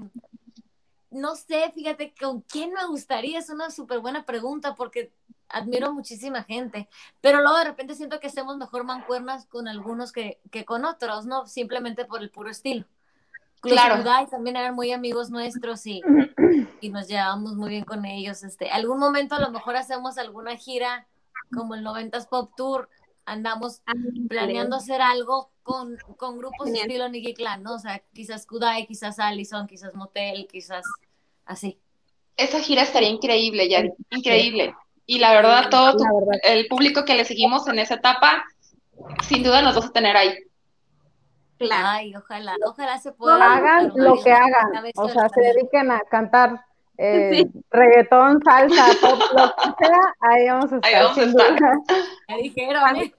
no 1.11 1.37
sé, 1.37 1.71
fíjate, 1.75 2.15
¿con 2.19 2.41
quién 2.43 2.73
me 2.73 2.87
gustaría? 2.87 3.39
Es 3.39 3.51
una 3.51 3.71
súper 3.71 4.01
buena 4.01 4.25
pregunta 4.25 4.75
porque 4.75 5.13
admiro 5.49 5.93
muchísima 5.93 6.45
gente, 6.45 6.89
pero 7.21 7.41
luego 7.41 7.59
de 7.59 7.65
repente 7.65 7.95
siento 7.95 8.21
que 8.21 8.29
hacemos 8.29 8.57
mejor 8.57 8.85
mancuernas 8.85 9.47
con 9.47 9.69
algunos 9.69 10.13
que, 10.13 10.41
que 10.51 10.65
con 10.65 10.85
otros, 10.85 11.27
¿no? 11.27 11.47
Simplemente 11.47 12.05
por 12.05 12.23
el 12.23 12.31
puro 12.31 12.51
estilo. 12.51 12.85
claro. 13.61 14.03
también 14.31 14.57
eran 14.57 14.75
muy 14.75 14.93
amigos 14.93 15.31
nuestros 15.31 15.85
y, 15.87 16.03
y, 16.81 16.89
nos 16.91 17.09
llevábamos 17.09 17.55
muy 17.55 17.71
bien 17.71 17.85
con 17.85 18.05
ellos. 18.05 18.43
Este, 18.45 18.71
algún 18.71 18.99
momento 18.99 19.35
a 19.35 19.41
lo 19.41 19.51
mejor 19.51 19.77
hacemos 19.77 20.19
alguna 20.19 20.57
gira 20.57 21.07
como 21.53 21.75
el 21.75 21.85
90s 21.85 22.29
Pop 22.29 22.53
Tour, 22.57 22.89
andamos 23.31 23.81
ah, 23.87 23.93
planeando 24.29 24.77
hacer 24.77 25.01
algo 25.01 25.53
con, 25.63 25.97
con 26.17 26.39
grupos 26.39 26.73
de 26.73 26.81
estilo 26.81 27.09
Nicky 27.09 27.35
Clan, 27.35 27.63
¿no? 27.63 27.75
O 27.75 27.79
sea, 27.79 28.03
quizás 28.13 28.45
Kudai, 28.45 28.87
quizás 28.87 29.21
Allison, 29.21 29.69
quizás 29.69 29.95
Motel, 29.95 30.49
quizás 30.51 30.85
así. 31.45 31.79
Esa 32.37 32.59
gira 32.61 32.83
estaría 32.83 33.09
increíble, 33.09 33.69
ya, 33.69 33.85
increíble. 34.11 34.75
Y 35.07 35.19
la 35.19 35.33
verdad, 35.33 35.71
todo 35.71 35.97
el 36.43 36.67
público 36.67 37.05
que 37.05 37.15
le 37.15 37.25
seguimos 37.25 37.69
en 37.69 37.79
esa 37.79 37.95
etapa, 37.95 38.45
sin 39.29 39.43
duda 39.43 39.63
nos 39.63 39.77
vas 39.77 39.87
a 39.87 39.93
tener 39.93 40.17
ahí. 40.17 40.35
Claro. 41.59 41.89
Ay, 41.89 42.17
ojalá, 42.17 42.57
ojalá 42.67 42.99
se 42.99 43.13
pueda. 43.13 43.55
Hagan 43.55 43.93
lo 43.95 44.21
que 44.23 44.33
hagan, 44.33 44.73
o 44.97 45.09
sea, 45.09 45.29
se 45.29 45.41
dediquen 45.41 45.91
a 45.91 46.01
cantar 46.11 46.65
eh, 47.03 47.47
reggaetón, 47.71 48.43
salsa, 48.43 48.85
pop, 49.01 49.21
lo 49.33 49.55
que 49.57 49.87
sea, 49.87 50.15
ahí 50.21 50.49
vamos 50.49 50.73
a 50.73 50.77
estar. 50.77 50.95
Ahí 50.95 51.03
vamos 51.03 51.19
a 51.19 51.23
estar. 51.25 51.61
Me 52.29 52.37
dijeron, 52.43 52.97
¿eh? 52.97 53.15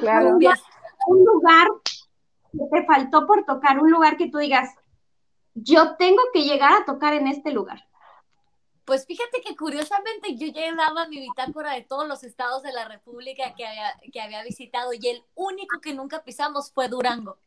Claro. 0.00 0.38
Un 1.06 1.24
lugar 1.24 1.68
que 2.52 2.58
te 2.70 2.84
faltó 2.84 3.26
por 3.26 3.44
tocar, 3.44 3.78
un 3.78 3.90
lugar 3.90 4.16
que 4.16 4.28
tú 4.28 4.38
digas, 4.38 4.74
yo 5.54 5.96
tengo 5.96 6.22
que 6.32 6.42
llegar 6.42 6.72
a 6.72 6.84
tocar 6.84 7.14
en 7.14 7.28
este 7.28 7.52
lugar. 7.52 7.86
Pues 8.84 9.06
fíjate 9.06 9.40
que 9.40 9.54
curiosamente 9.54 10.34
yo 10.34 10.48
llevaba 10.48 11.06
mi 11.06 11.20
bitácora 11.20 11.74
de 11.74 11.82
todos 11.82 12.08
los 12.08 12.24
estados 12.24 12.62
de 12.62 12.72
la 12.72 12.88
República 12.88 13.54
que 13.54 13.64
había, 13.64 13.94
que 14.12 14.20
había 14.20 14.42
visitado 14.42 14.92
y 14.92 15.06
el 15.06 15.22
único 15.36 15.80
que 15.80 15.94
nunca 15.94 16.24
pisamos 16.24 16.72
fue 16.72 16.88
Durango. 16.88 17.38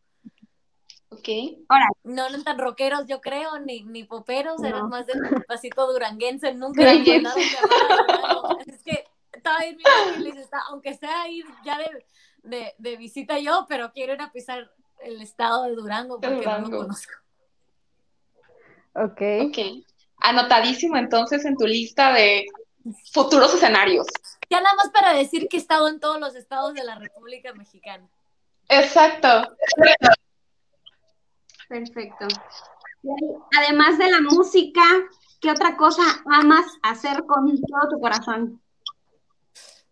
Ok. 1.14 1.30
Ahora, 1.70 1.88
no 2.04 2.26
eran 2.26 2.44
tan 2.44 2.58
rockeros, 2.58 3.06
yo 3.08 3.22
creo, 3.22 3.60
ni, 3.60 3.84
ni 3.84 4.04
poperos, 4.04 4.64
eran 4.64 4.90
más 4.90 5.06
de 5.06 5.14
pasito 5.48 5.92
duranguense, 5.92 6.54
nunca 6.54 6.82
duranguense. 6.82 7.40
Es 8.66 8.82
que 8.84 9.06
estaba 9.32 9.60
está, 9.64 10.60
aunque 10.70 10.96
sea 10.96 11.28
ir 11.28 11.46
ya 11.64 11.78
de, 11.78 12.06
de, 12.44 12.74
de, 12.78 12.98
visita 12.98 13.38
yo, 13.40 13.66
pero 13.68 13.92
quiero 13.92 14.14
ir 14.14 14.22
a 14.22 14.32
pisar 14.32 14.72
el 15.02 15.22
estado 15.22 15.64
de 15.66 15.76
Durango 15.76 16.20
porque 16.20 16.46
no 16.46 16.60
lo 16.60 16.78
conozco. 16.78 17.14
Ok. 18.96 19.22
Ok. 19.48 19.58
Anotadísimo 20.18 20.98
entonces 20.98 21.44
en 21.46 21.58
tu 21.58 21.68
lista 21.68 22.14
de 22.14 22.46
futuros 23.12 23.54
escenarios. 23.54 24.08
Ya 24.50 24.62
nada 24.62 24.76
más 24.76 24.90
para 24.92 25.14
decir 25.14 25.48
que 25.50 25.58
he 25.58 25.60
estado 25.60 25.88
en 25.88 26.00
todos 26.00 26.20
los 26.20 26.36
estados 26.36 26.74
de 26.74 26.84
la 26.84 26.96
República 26.96 27.54
Mexicana. 27.54 28.08
Exacto. 28.70 29.28
Perfecto. 31.68 32.28
Además 33.58 33.98
de 33.98 34.10
la 34.10 34.22
música, 34.22 34.82
¿qué 35.42 35.52
otra 35.52 35.76
cosa 35.76 36.04
amas 36.26 36.66
hacer 36.82 37.26
con 37.26 37.46
todo 37.62 37.90
tu 37.90 38.00
corazón? 38.00 38.62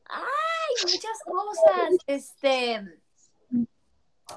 Ay, 0.06 0.76
muchas 0.84 1.20
cosas. 1.26 1.98
Este, 2.08 3.02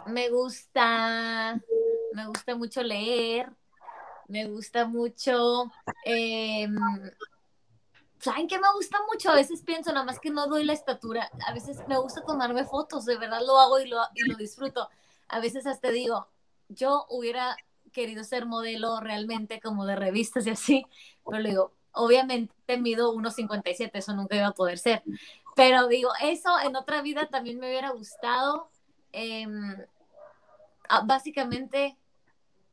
me 0.06 0.28
gusta, 0.30 1.60
me 2.12 2.26
gusta 2.26 2.54
mucho 2.56 2.82
leer, 2.82 3.50
me 4.28 4.46
gusta 4.48 4.86
mucho, 4.86 5.70
em, 6.04 6.74
¿saben 8.18 8.48
qué 8.48 8.58
me 8.58 8.72
gusta 8.74 8.98
mucho? 9.10 9.30
A 9.30 9.36
veces 9.36 9.62
pienso, 9.62 9.92
nada 9.92 10.04
más 10.04 10.18
que 10.18 10.30
no 10.30 10.46
doy 10.46 10.64
la 10.64 10.72
estatura, 10.72 11.30
a 11.46 11.52
veces 11.52 11.78
me 11.88 11.98
gusta 11.98 12.24
tomarme 12.24 12.64
fotos, 12.64 13.04
de 13.04 13.18
verdad 13.18 13.40
lo 13.46 13.58
hago 13.58 13.78
y 13.78 13.88
lo, 13.88 13.98
y 14.14 14.28
lo 14.28 14.36
disfruto. 14.36 14.88
A 15.28 15.40
veces 15.40 15.66
hasta 15.66 15.90
digo, 15.90 16.28
yo 16.68 17.06
hubiera 17.08 17.56
querido 17.92 18.24
ser 18.24 18.46
modelo 18.46 19.00
realmente 19.00 19.60
como 19.60 19.86
de 19.86 19.96
revistas 19.96 20.46
y 20.46 20.50
así, 20.50 20.86
pero 21.24 21.38
le 21.38 21.50
digo, 21.50 21.72
obviamente 21.92 22.76
mido 22.78 23.14
1,57, 23.14 23.90
eso 23.94 24.14
nunca 24.14 24.36
iba 24.36 24.48
a 24.48 24.52
poder 24.52 24.78
ser. 24.78 25.02
Pero 25.56 25.86
digo, 25.86 26.10
eso 26.20 26.58
en 26.60 26.76
otra 26.76 27.00
vida 27.00 27.28
también 27.28 27.58
me 27.58 27.68
hubiera 27.68 27.90
gustado. 27.90 28.68
Em, 29.12 29.76
ah, 30.88 31.02
básicamente, 31.06 31.96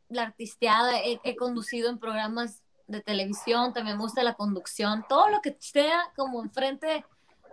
la 0.09 0.23
artisteada, 0.23 0.93
he, 1.03 1.35
conducido 1.35 1.89
en 1.89 1.99
programas 1.99 2.63
de 2.87 3.01
televisión, 3.01 3.73
también 3.73 3.97
me 3.97 4.03
gusta 4.03 4.23
la 4.23 4.33
conducción, 4.33 5.05
todo 5.07 5.29
lo 5.29 5.41
que 5.41 5.55
sea 5.59 6.11
como 6.15 6.41
enfrente 6.43 7.05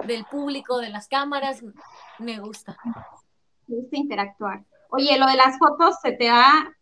del 0.04 0.24
público, 0.24 0.78
de 0.78 0.88
las 0.88 1.06
cámaras, 1.06 1.62
me 2.18 2.40
gusta. 2.40 2.76
Me 3.66 3.76
gusta 3.76 3.96
interactuar. 3.96 4.64
Oye, 4.90 5.18
lo 5.18 5.26
de 5.26 5.36
las 5.36 5.58
fotos 5.58 5.96
se 6.00 6.12
te 6.12 6.26
da 6.26 6.72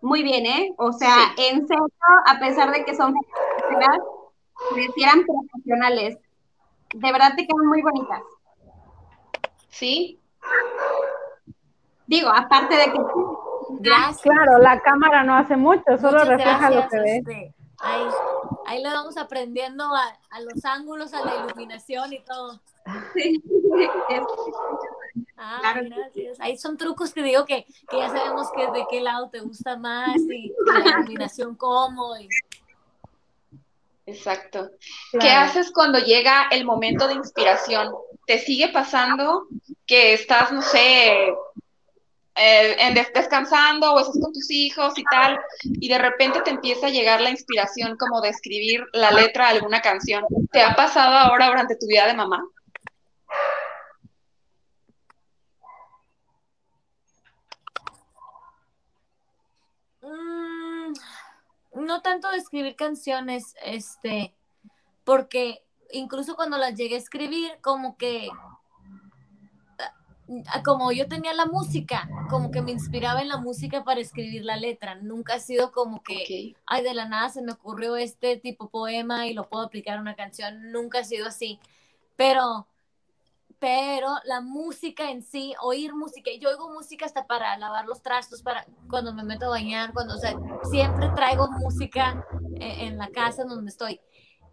muy 0.00 0.22
bien, 0.22 0.46
¿eh? 0.46 0.74
O 0.78 0.92
sea, 0.92 1.32
en 1.36 1.66
serio, 1.66 1.86
a 2.26 2.38
pesar 2.38 2.70
de 2.70 2.84
que 2.84 2.94
son 2.94 3.14
parecieran 4.70 5.24
profesionales. 5.24 6.18
De 6.94 7.12
verdad 7.12 7.32
te 7.36 7.46
quedan 7.46 7.66
muy 7.66 7.82
bonitas. 7.82 8.22
¿Sí? 9.68 10.18
Digo, 12.06 12.30
aparte 12.30 12.76
de 12.76 12.84
que... 12.84 12.98
Gracias. 13.80 14.22
Claro, 14.22 14.58
la 14.58 14.80
cámara 14.80 15.24
no 15.24 15.36
hace 15.36 15.56
mucho, 15.56 15.98
solo 16.00 16.24
refleja 16.24 16.70
lo 16.70 16.88
que 16.88 16.98
ves. 17.00 17.18
Este, 17.18 17.54
ahí, 17.80 18.06
ahí 18.66 18.82
le 18.82 18.88
vamos 18.88 19.18
aprendiendo 19.18 19.84
a, 19.84 20.18
a, 20.30 20.40
los 20.40 20.64
ángulos, 20.64 21.12
a 21.12 21.24
la 21.24 21.36
iluminación 21.36 22.12
y 22.12 22.20
todo. 22.20 22.58
Sí. 23.14 23.42
Ah, 25.36 25.74
gracias. 25.82 26.40
Ahí 26.40 26.58
son 26.58 26.76
trucos 26.76 27.12
que 27.12 27.22
digo 27.22 27.44
que, 27.44 27.64
que, 27.88 27.98
ya 27.98 28.08
sabemos 28.08 28.48
que 28.54 28.62
de 28.62 28.86
qué 28.90 29.00
lado 29.00 29.28
te 29.30 29.40
gusta 29.40 29.76
más 29.76 30.16
y, 30.16 30.52
la 30.66 31.00
iluminación 31.00 31.54
cómo. 31.54 32.14
Exacto. 34.06 34.70
¿Qué 35.20 35.30
haces 35.30 35.70
cuando 35.70 35.98
llega 35.98 36.48
el 36.50 36.64
momento 36.64 37.06
de 37.06 37.14
inspiración? 37.14 37.92
¿Te 38.26 38.38
sigue 38.38 38.68
pasando 38.68 39.46
que 39.86 40.14
estás, 40.14 40.50
no 40.50 40.62
sé, 40.62 41.12
eh, 42.40 42.94
descansando 43.14 43.92
o 43.92 44.00
estás 44.00 44.18
con 44.20 44.32
tus 44.32 44.50
hijos 44.50 44.96
y 44.96 45.04
tal, 45.04 45.38
y 45.62 45.88
de 45.88 45.98
repente 45.98 46.40
te 46.42 46.50
empieza 46.50 46.86
a 46.86 46.90
llegar 46.90 47.20
la 47.20 47.30
inspiración 47.30 47.96
como 47.96 48.20
de 48.20 48.28
escribir 48.30 48.84
la 48.92 49.10
letra 49.10 49.48
de 49.48 49.56
alguna 49.56 49.82
canción? 49.82 50.24
¿Te 50.52 50.62
ha 50.62 50.74
pasado 50.74 51.16
ahora 51.16 51.48
durante 51.48 51.76
tu 51.76 51.86
vida 51.86 52.06
de 52.06 52.14
mamá? 52.14 52.44
Mm, 60.02 60.92
no 61.78 62.02
tanto 62.02 62.30
de 62.30 62.38
escribir 62.38 62.76
canciones, 62.76 63.54
este, 63.64 64.34
porque 65.04 65.62
incluso 65.90 66.36
cuando 66.36 66.58
las 66.58 66.74
llegué 66.74 66.96
a 66.96 66.98
escribir, 66.98 67.52
como 67.60 67.96
que 67.96 68.28
ah, 70.46 70.62
como 70.64 70.92
yo 70.92 71.08
tenía 71.08 71.32
la 71.32 71.46
música, 71.46 72.08
como 72.28 72.50
que 72.50 72.62
me 72.62 72.72
inspiraba 72.72 73.20
en 73.22 73.28
la 73.28 73.38
música 73.38 73.84
para 73.84 74.00
escribir 74.00 74.44
la 74.44 74.56
letra. 74.56 74.96
Nunca 74.96 75.34
ha 75.34 75.40
sido 75.40 75.72
como 75.72 76.02
que, 76.02 76.54
ay, 76.66 76.82
de 76.82 76.94
la 76.94 77.08
nada 77.08 77.30
se 77.30 77.42
me 77.42 77.52
ocurrió 77.52 77.96
este 77.96 78.36
tipo 78.36 78.68
poema 78.68 79.26
y 79.26 79.34
lo 79.34 79.48
puedo 79.48 79.64
aplicar 79.64 79.98
a 79.98 80.00
una 80.00 80.14
canción. 80.14 80.70
Nunca 80.72 81.00
ha 81.00 81.04
sido 81.04 81.26
así. 81.26 81.58
Pero 82.16 82.66
pero 83.58 84.08
la 84.24 84.40
música 84.40 85.10
en 85.10 85.22
sí, 85.22 85.54
oír 85.60 85.92
música, 85.94 86.30
yo 86.38 86.50
oigo 86.50 86.70
música 86.70 87.06
hasta 87.06 87.26
para 87.26 87.56
lavar 87.58 87.86
los 87.86 88.02
trastos, 88.02 88.42
para 88.42 88.64
cuando 88.88 89.12
me 89.12 89.24
meto 89.24 89.46
a 89.46 89.50
bañar, 89.50 89.92
cuando, 89.92 90.14
o 90.14 90.18
sea, 90.18 90.36
siempre 90.70 91.08
traigo 91.16 91.48
música 91.50 92.24
en, 92.60 92.98
la 92.98 93.08
casa 93.08 93.44
donde 93.44 93.70
estoy. 93.70 94.00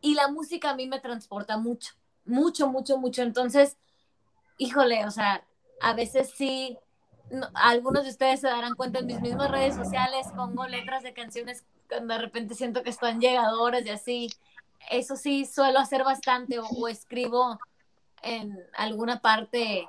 Y 0.01 0.15
la 0.15 0.27
música 0.27 0.71
a 0.71 0.75
mí 0.75 0.87
me 0.87 0.99
transporta 0.99 1.57
mucho, 1.57 1.93
mucho, 2.25 2.67
mucho, 2.67 2.97
mucho. 2.97 3.21
Entonces, 3.21 3.77
híjole, 4.57 5.05
o 5.05 5.11
sea, 5.11 5.45
a 5.81 5.93
veces 5.93 6.31
sí, 6.35 6.77
algunos 7.53 8.05
de 8.05 8.09
ustedes 8.09 8.41
se 8.41 8.47
darán 8.47 8.73
cuenta 8.75 8.99
en 8.99 9.07
mis 9.07 9.21
mismas 9.21 9.51
redes 9.51 9.75
sociales, 9.75 10.27
pongo 10.35 10.67
letras 10.67 11.03
de 11.03 11.13
canciones 11.13 11.63
cuando 11.87 12.15
de 12.15 12.21
repente 12.21 12.55
siento 12.55 12.81
que 12.81 12.89
están 12.89 13.19
llegadoras 13.21 13.85
y 13.85 13.89
así. 13.89 14.29
Eso 14.89 15.15
sí, 15.15 15.45
suelo 15.45 15.79
hacer 15.79 16.03
bastante 16.03 16.59
o 16.59 16.87
escribo 16.87 17.59
en 18.25 18.59
alguna 18.75 19.21
parte 19.21 19.87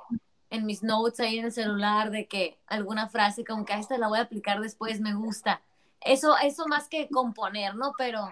en 0.50 0.66
mis 0.66 0.82
notes 0.82 1.20
ahí 1.20 1.38
en 1.38 1.46
el 1.46 1.52
celular 1.52 2.10
de 2.10 2.26
que 2.26 2.58
alguna 2.66 3.08
frase 3.08 3.44
como 3.44 3.64
que 3.64 3.74
esta 3.74 3.98
la 3.98 4.08
voy 4.08 4.18
a 4.18 4.22
aplicar 4.22 4.60
después, 4.60 5.00
me 5.00 5.14
gusta. 5.14 5.62
Eso, 6.00 6.36
eso 6.38 6.66
más 6.68 6.88
que 6.88 7.08
componer, 7.08 7.74
¿no? 7.74 7.92
Pero 7.98 8.30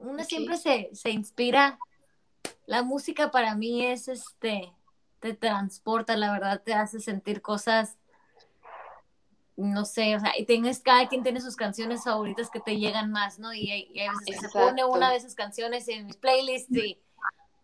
uno 0.00 0.24
siempre 0.24 0.56
se, 0.56 0.90
se 0.92 1.10
inspira. 1.10 1.78
La 2.66 2.82
música 2.82 3.30
para 3.30 3.54
mí 3.54 3.86
es 3.86 4.08
este, 4.08 4.72
te 5.20 5.34
transporta, 5.34 6.16
la 6.16 6.32
verdad, 6.32 6.62
te 6.64 6.74
hace 6.74 6.98
sentir 6.98 7.42
cosas 7.42 7.96
no 9.60 9.84
sé, 9.84 10.16
o 10.16 10.20
sea, 10.20 10.32
y 10.38 10.46
tienes, 10.46 10.80
cada 10.80 11.06
quien 11.08 11.22
tiene 11.22 11.40
sus 11.40 11.54
canciones 11.54 12.04
favoritas 12.04 12.50
que 12.50 12.60
te 12.60 12.78
llegan 12.78 13.10
más, 13.10 13.38
¿no? 13.38 13.52
Y, 13.52 13.70
y 13.92 14.00
a 14.00 14.12
veces 14.12 14.40
se 14.40 14.48
pone 14.48 14.84
una 14.84 15.10
de 15.10 15.16
esas 15.16 15.34
canciones 15.34 15.86
en 15.88 16.06
mis 16.06 16.16
playlists 16.16 16.74
y, 16.74 16.98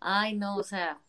ay, 0.00 0.34
no, 0.34 0.56
o 0.56 0.62
sea. 0.62 1.00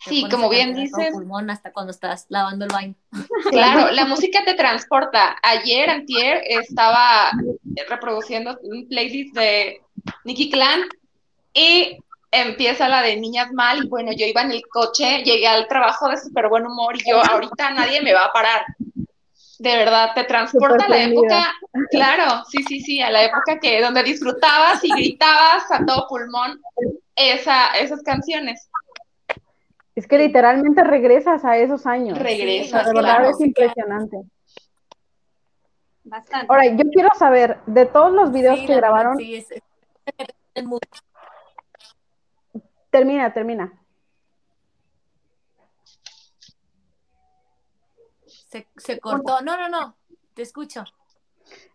Sí, 0.00 0.28
como 0.30 0.48
bien 0.48 0.74
dices. 0.74 1.10
pulmón 1.12 1.50
hasta 1.50 1.72
cuando 1.72 1.90
estás 1.90 2.26
lavando 2.28 2.64
el 2.64 2.70
baño. 2.70 2.94
Claro, 3.50 3.90
la 3.92 4.04
música 4.04 4.44
te 4.44 4.54
transporta. 4.54 5.36
Ayer, 5.42 5.90
antier, 5.90 6.42
estaba 6.46 7.30
reproduciendo 7.88 8.58
un 8.62 8.86
playlist 8.88 9.34
de 9.34 9.80
Nicky 10.24 10.50
Clan 10.50 10.82
y 11.54 11.98
empieza 12.30 12.88
la 12.88 13.02
de 13.02 13.16
Niñas 13.16 13.52
Mal 13.52 13.84
y 13.84 13.88
bueno, 13.88 14.12
yo 14.12 14.26
iba 14.26 14.42
en 14.42 14.52
el 14.52 14.62
coche, 14.68 15.22
llegué 15.24 15.46
al 15.46 15.66
trabajo 15.66 16.08
de 16.08 16.18
súper 16.18 16.48
buen 16.48 16.66
humor 16.66 16.94
y 16.96 17.10
yo 17.10 17.22
ahorita 17.24 17.70
nadie 17.70 18.02
me 18.02 18.12
va 18.12 18.26
a 18.26 18.32
parar 18.32 18.66
de 19.58 19.76
verdad 19.76 20.12
te 20.14 20.24
transporta 20.24 20.84
a 20.84 20.88
la 20.88 21.02
época, 21.02 21.54
claro, 21.90 22.44
sí, 22.48 22.62
sí, 22.68 22.80
sí, 22.80 23.00
a 23.00 23.10
la 23.10 23.24
época 23.24 23.58
que 23.60 23.80
donde 23.80 24.02
disfrutabas 24.04 24.82
y 24.84 24.88
gritabas 24.90 25.64
a 25.70 25.84
todo 25.84 26.06
pulmón 26.08 26.60
esa, 27.16 27.76
esas 27.76 28.02
canciones. 28.02 28.68
Es 29.98 30.06
que 30.06 30.16
literalmente 30.16 30.84
regresas 30.84 31.44
a 31.44 31.56
esos 31.56 31.84
años. 31.84 32.16
Regresas. 32.16 32.86
de 32.86 32.94
verdad 32.94 33.30
es 33.30 33.40
impresionante. 33.40 34.16
Bastante. 36.04 36.46
Ahora, 36.48 36.66
yo 36.66 36.88
quiero 36.92 37.08
saber, 37.18 37.58
de 37.66 37.84
todos 37.84 38.12
los 38.12 38.30
videos 38.30 38.60
que 38.60 38.76
grabaron. 38.76 39.16
Sí, 39.16 39.34
es, 39.34 39.48
termina, 42.90 43.32
termina. 43.32 43.72
Se, 48.76 49.00
cortó. 49.00 49.40
No, 49.40 49.56
no, 49.56 49.68
no, 49.68 49.96
te 50.34 50.42
escucho. 50.42 50.84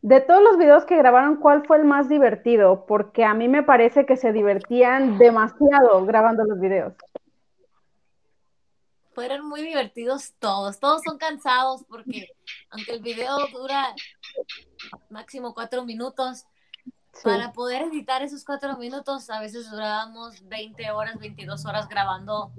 De 0.01 0.21
todos 0.21 0.41
los 0.41 0.57
videos 0.57 0.85
que 0.85 0.95
grabaron, 0.95 1.41
¿cuál 1.41 1.67
fue 1.67 1.75
el 1.75 1.83
más 1.83 2.07
divertido? 2.07 2.85
Porque 2.85 3.25
a 3.25 3.33
mí 3.33 3.49
me 3.49 3.63
parece 3.63 4.05
que 4.05 4.15
se 4.15 4.31
divertían 4.31 5.17
demasiado 5.17 6.05
grabando 6.05 6.45
los 6.45 6.61
videos. 6.61 6.93
Fueron 9.13 9.47
muy 9.47 9.61
divertidos 9.61 10.33
todos. 10.39 10.79
Todos 10.79 11.01
son 11.05 11.17
cansados 11.17 11.83
porque 11.87 12.27
aunque 12.69 12.93
el 12.93 13.01
video 13.01 13.37
dura 13.51 13.93
máximo 15.09 15.53
cuatro 15.53 15.85
minutos, 15.85 16.45
para 17.23 17.53
poder 17.53 17.83
editar 17.83 18.23
esos 18.23 18.43
cuatro 18.43 18.75
minutos, 18.77 19.29
a 19.29 19.39
veces 19.39 19.69
durábamos 19.69 20.47
20 20.47 20.91
horas, 20.91 21.19
22 21.19 21.63
horas 21.65 21.87
grabando 21.87 22.51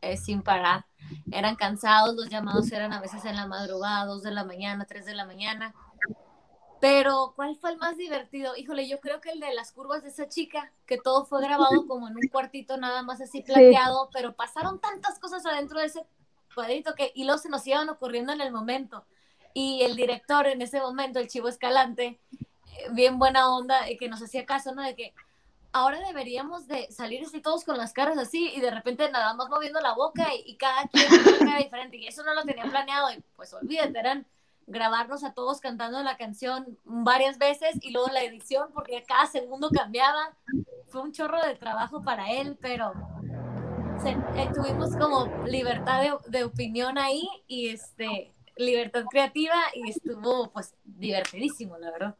eh, 0.00 0.16
sin 0.16 0.42
parar 0.42 0.86
eran 1.32 1.56
cansados, 1.56 2.14
los 2.14 2.28
llamados 2.28 2.70
eran 2.72 2.92
a 2.92 3.00
veces 3.00 3.24
en 3.24 3.36
la 3.36 3.46
madrugada, 3.46 4.04
dos 4.04 4.22
de 4.22 4.30
la 4.30 4.44
mañana, 4.44 4.84
tres 4.84 5.06
de 5.06 5.14
la 5.14 5.24
mañana. 5.24 5.74
Pero, 6.80 7.34
¿cuál 7.36 7.56
fue 7.56 7.72
el 7.72 7.78
más 7.78 7.96
divertido? 7.96 8.56
Híjole, 8.56 8.88
yo 8.88 9.00
creo 9.00 9.20
que 9.20 9.30
el 9.30 9.40
de 9.40 9.52
las 9.54 9.72
curvas 9.72 10.02
de 10.02 10.08
esa 10.08 10.28
chica, 10.28 10.72
que 10.86 10.98
todo 10.98 11.26
fue 11.26 11.42
grabado 11.42 11.86
como 11.86 12.08
en 12.08 12.16
un 12.16 12.28
cuartito 12.30 12.76
nada 12.78 13.02
más 13.02 13.20
así 13.20 13.42
plateado, 13.42 14.08
pero 14.12 14.34
pasaron 14.34 14.80
tantas 14.80 15.18
cosas 15.18 15.44
adentro 15.44 15.78
de 15.78 15.86
ese 15.86 16.06
cuadrito 16.54 16.94
que 16.94 17.12
y 17.14 17.24
luego 17.24 17.38
se 17.38 17.50
nos 17.50 17.66
iban 17.66 17.88
ocurriendo 17.88 18.32
en 18.32 18.40
el 18.40 18.52
momento. 18.52 19.04
Y 19.52 19.82
el 19.82 19.94
director 19.94 20.46
en 20.46 20.62
ese 20.62 20.80
momento, 20.80 21.18
el 21.18 21.28
Chivo 21.28 21.48
Escalante, 21.48 22.18
eh, 22.32 22.88
bien 22.92 23.18
buena 23.18 23.50
onda, 23.54 23.80
que 23.98 24.08
nos 24.08 24.22
hacía 24.22 24.46
caso, 24.46 24.74
¿no? 24.74 24.82
De 24.82 24.94
que, 24.94 25.12
ahora 25.72 26.00
deberíamos 26.00 26.66
de 26.66 26.90
salir 26.90 27.24
así 27.24 27.40
todos 27.40 27.64
con 27.64 27.76
las 27.76 27.92
caras 27.92 28.18
así 28.18 28.52
y 28.54 28.60
de 28.60 28.70
repente 28.70 29.10
nada 29.10 29.34
más 29.34 29.48
moviendo 29.48 29.80
la 29.80 29.94
boca 29.94 30.28
y, 30.34 30.56
cada 30.56 30.88
quien 30.88 31.06
una 31.12 31.38
cara 31.38 31.58
diferente. 31.58 31.96
Y 31.96 32.06
eso 32.06 32.24
no 32.24 32.34
lo 32.34 32.42
tenía 32.44 32.64
planeado 32.64 33.10
y 33.12 33.22
pues 33.36 33.52
olvídate, 33.52 33.98
eran 33.98 34.26
grabarnos 34.70 35.24
a 35.24 35.34
todos 35.34 35.60
cantando 35.60 36.02
la 36.02 36.16
canción 36.16 36.78
varias 36.84 37.38
veces 37.38 37.76
y 37.80 37.92
luego 37.92 38.08
la 38.08 38.22
edición 38.22 38.68
porque 38.72 39.04
cada 39.06 39.26
segundo 39.26 39.70
cambiaba. 39.70 40.34
Fue 40.88 41.02
un 41.02 41.12
chorro 41.12 41.40
de 41.44 41.54
trabajo 41.54 42.02
para 42.02 42.30
él, 42.30 42.56
pero 42.60 42.92
eh, 44.04 44.48
tuvimos 44.54 44.96
como 44.96 45.26
libertad 45.46 46.02
de, 46.02 46.38
de, 46.38 46.44
opinión 46.44 46.98
ahí 46.98 47.28
y 47.46 47.68
este 47.68 48.32
libertad 48.56 49.04
creativa 49.10 49.54
y 49.74 49.90
estuvo 49.90 50.50
pues 50.50 50.74
divertidísimo, 50.84 51.78
la 51.78 51.90
verdad. 51.90 52.14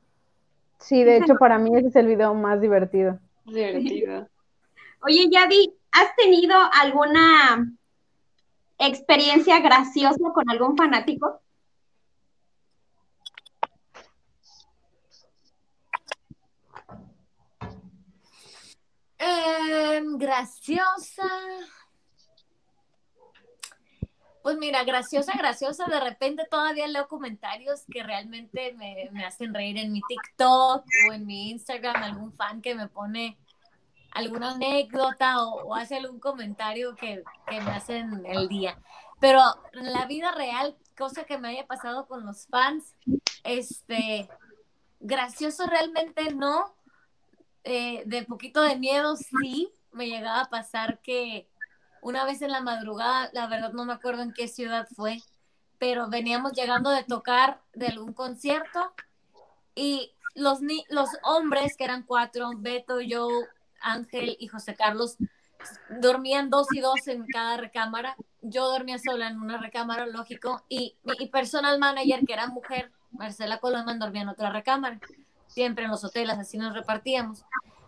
Sí, 0.79 1.05
de 1.05 1.19
hecho 1.19 1.35
para 1.35 1.59
mí 1.59 1.71
ese 1.77 1.89
es 1.89 1.97
el 1.97 2.07
video 2.07 2.35
más 2.35 2.61
divertido. 2.61 3.19
Divertido. 3.45 4.29
Oye, 5.03 5.29
Yadi, 5.31 5.73
¿has 5.93 6.15
tenido 6.17 6.57
alguna 6.81 7.73
experiencia 8.79 9.61
graciosa 9.61 10.33
con 10.35 10.49
algún 10.51 10.77
fanático? 10.77 11.41
Em, 19.21 20.17
graciosa. 20.17 21.29
Pues 24.43 24.57
mira, 24.57 24.83
graciosa, 24.85 25.37
graciosa, 25.37 25.85
de 25.85 26.01
repente 26.01 26.47
todavía 26.51 26.89
leo 26.89 27.07
comentarios 27.07 27.85
que 27.93 28.03
realmente 28.03 28.73
me, 28.73 29.11
hacen 29.27 29.53
reír 29.53 29.77
en 29.77 29.93
mi 29.93 30.01
TikTok 30.09 30.87
o 31.09 31.13
en 31.13 31.27
mi 31.27 31.51
Instagram, 31.51 32.03
algún 32.03 32.33
fan 32.33 32.63
que 32.63 32.75
me 32.75 32.89
pone 32.89 33.37
alguna 34.13 34.53
anécdota 34.53 35.45
o, 35.45 35.75
hace 35.75 35.97
algún 35.97 36.19
comentario 36.19 36.97
que, 36.97 37.23
que, 37.47 37.61
me 37.61 37.71
hacen 37.73 38.25
el 38.25 38.49
día. 38.49 38.79
Pero 39.21 39.43
en 39.75 39.93
la 39.93 40.07
vida 40.07 40.33
real, 40.33 40.75
cosa 40.97 41.25
que 41.25 41.37
me 41.37 41.49
haya 41.49 41.67
pasado 41.67 42.07
con 42.07 42.25
los 42.25 42.47
fans, 42.47 42.95
este, 43.45 44.31
gracioso 45.01 45.67
realmente 45.67 46.33
no, 46.33 46.75
eh, 47.65 48.03
de 48.07 48.25
poquito 48.25 48.63
de 48.63 48.77
miedo 48.77 49.17
sí, 49.17 49.73
me 49.93 50.09
llegaba 50.09 50.43
a 50.43 50.51
pasar 50.51 51.01
que 51.01 51.49
una 52.03 52.25
vez 52.25 52.43
en 52.43 52.51
la 52.53 52.61
madrugada, 52.61 53.31
la 53.33 53.47
verdad 53.47 53.73
no 53.73 53.85
me 53.85 53.93
acuerdo 53.93 54.23
en 54.23 54.33
qué 54.33 54.49
ciudad 54.49 54.89
fue, 54.95 55.19
pero 55.79 56.09
veníamos 56.09 56.53
llegando 56.53 56.91
de 56.91 57.05
tocar 57.05 57.61
de 57.75 57.89
algún 57.89 58.13
concierto 58.13 58.93
y 59.75 60.13
los, 60.35 60.61
los 60.89 61.11
hombres, 61.23 61.77
que 61.77 61.85
eran 61.85 62.03
cuatro, 62.03 62.51
Beto, 62.57 63.01
yo, 63.01 63.29
Ángel 63.81 64.37
y 64.39 64.47
José 64.47 64.75
Carlos, 64.75 65.17
dormían 66.01 66.51
dos 66.51 66.69
y 66.73 66.81
dos 66.81 67.07
en 67.09 67.27
cada 67.27 67.57
recámara. 67.57 68.17
Yo 68.43 68.71
dormía 68.71 68.99
sola 68.99 69.29
en 69.29 69.41
una 69.41 69.59
recámara, 69.59 70.07
lógico, 70.07 70.65
y 70.69 70.97
mi 71.03 71.27
personal 71.27 71.79
manager, 71.79 72.25
que 72.27 72.33
era 72.33 72.47
mujer, 72.47 72.91
Marcela 73.11 73.59
Colomán, 73.59 73.99
dormía 73.99 74.23
en 74.23 74.29
otra 74.29 74.51
recámara. 74.51 74.99
Siempre 75.51 75.85
en 75.85 75.91
los 75.91 76.05
hoteles, 76.05 76.39
así 76.39 76.57
nos 76.57 76.75
repartíamos. 76.75 77.45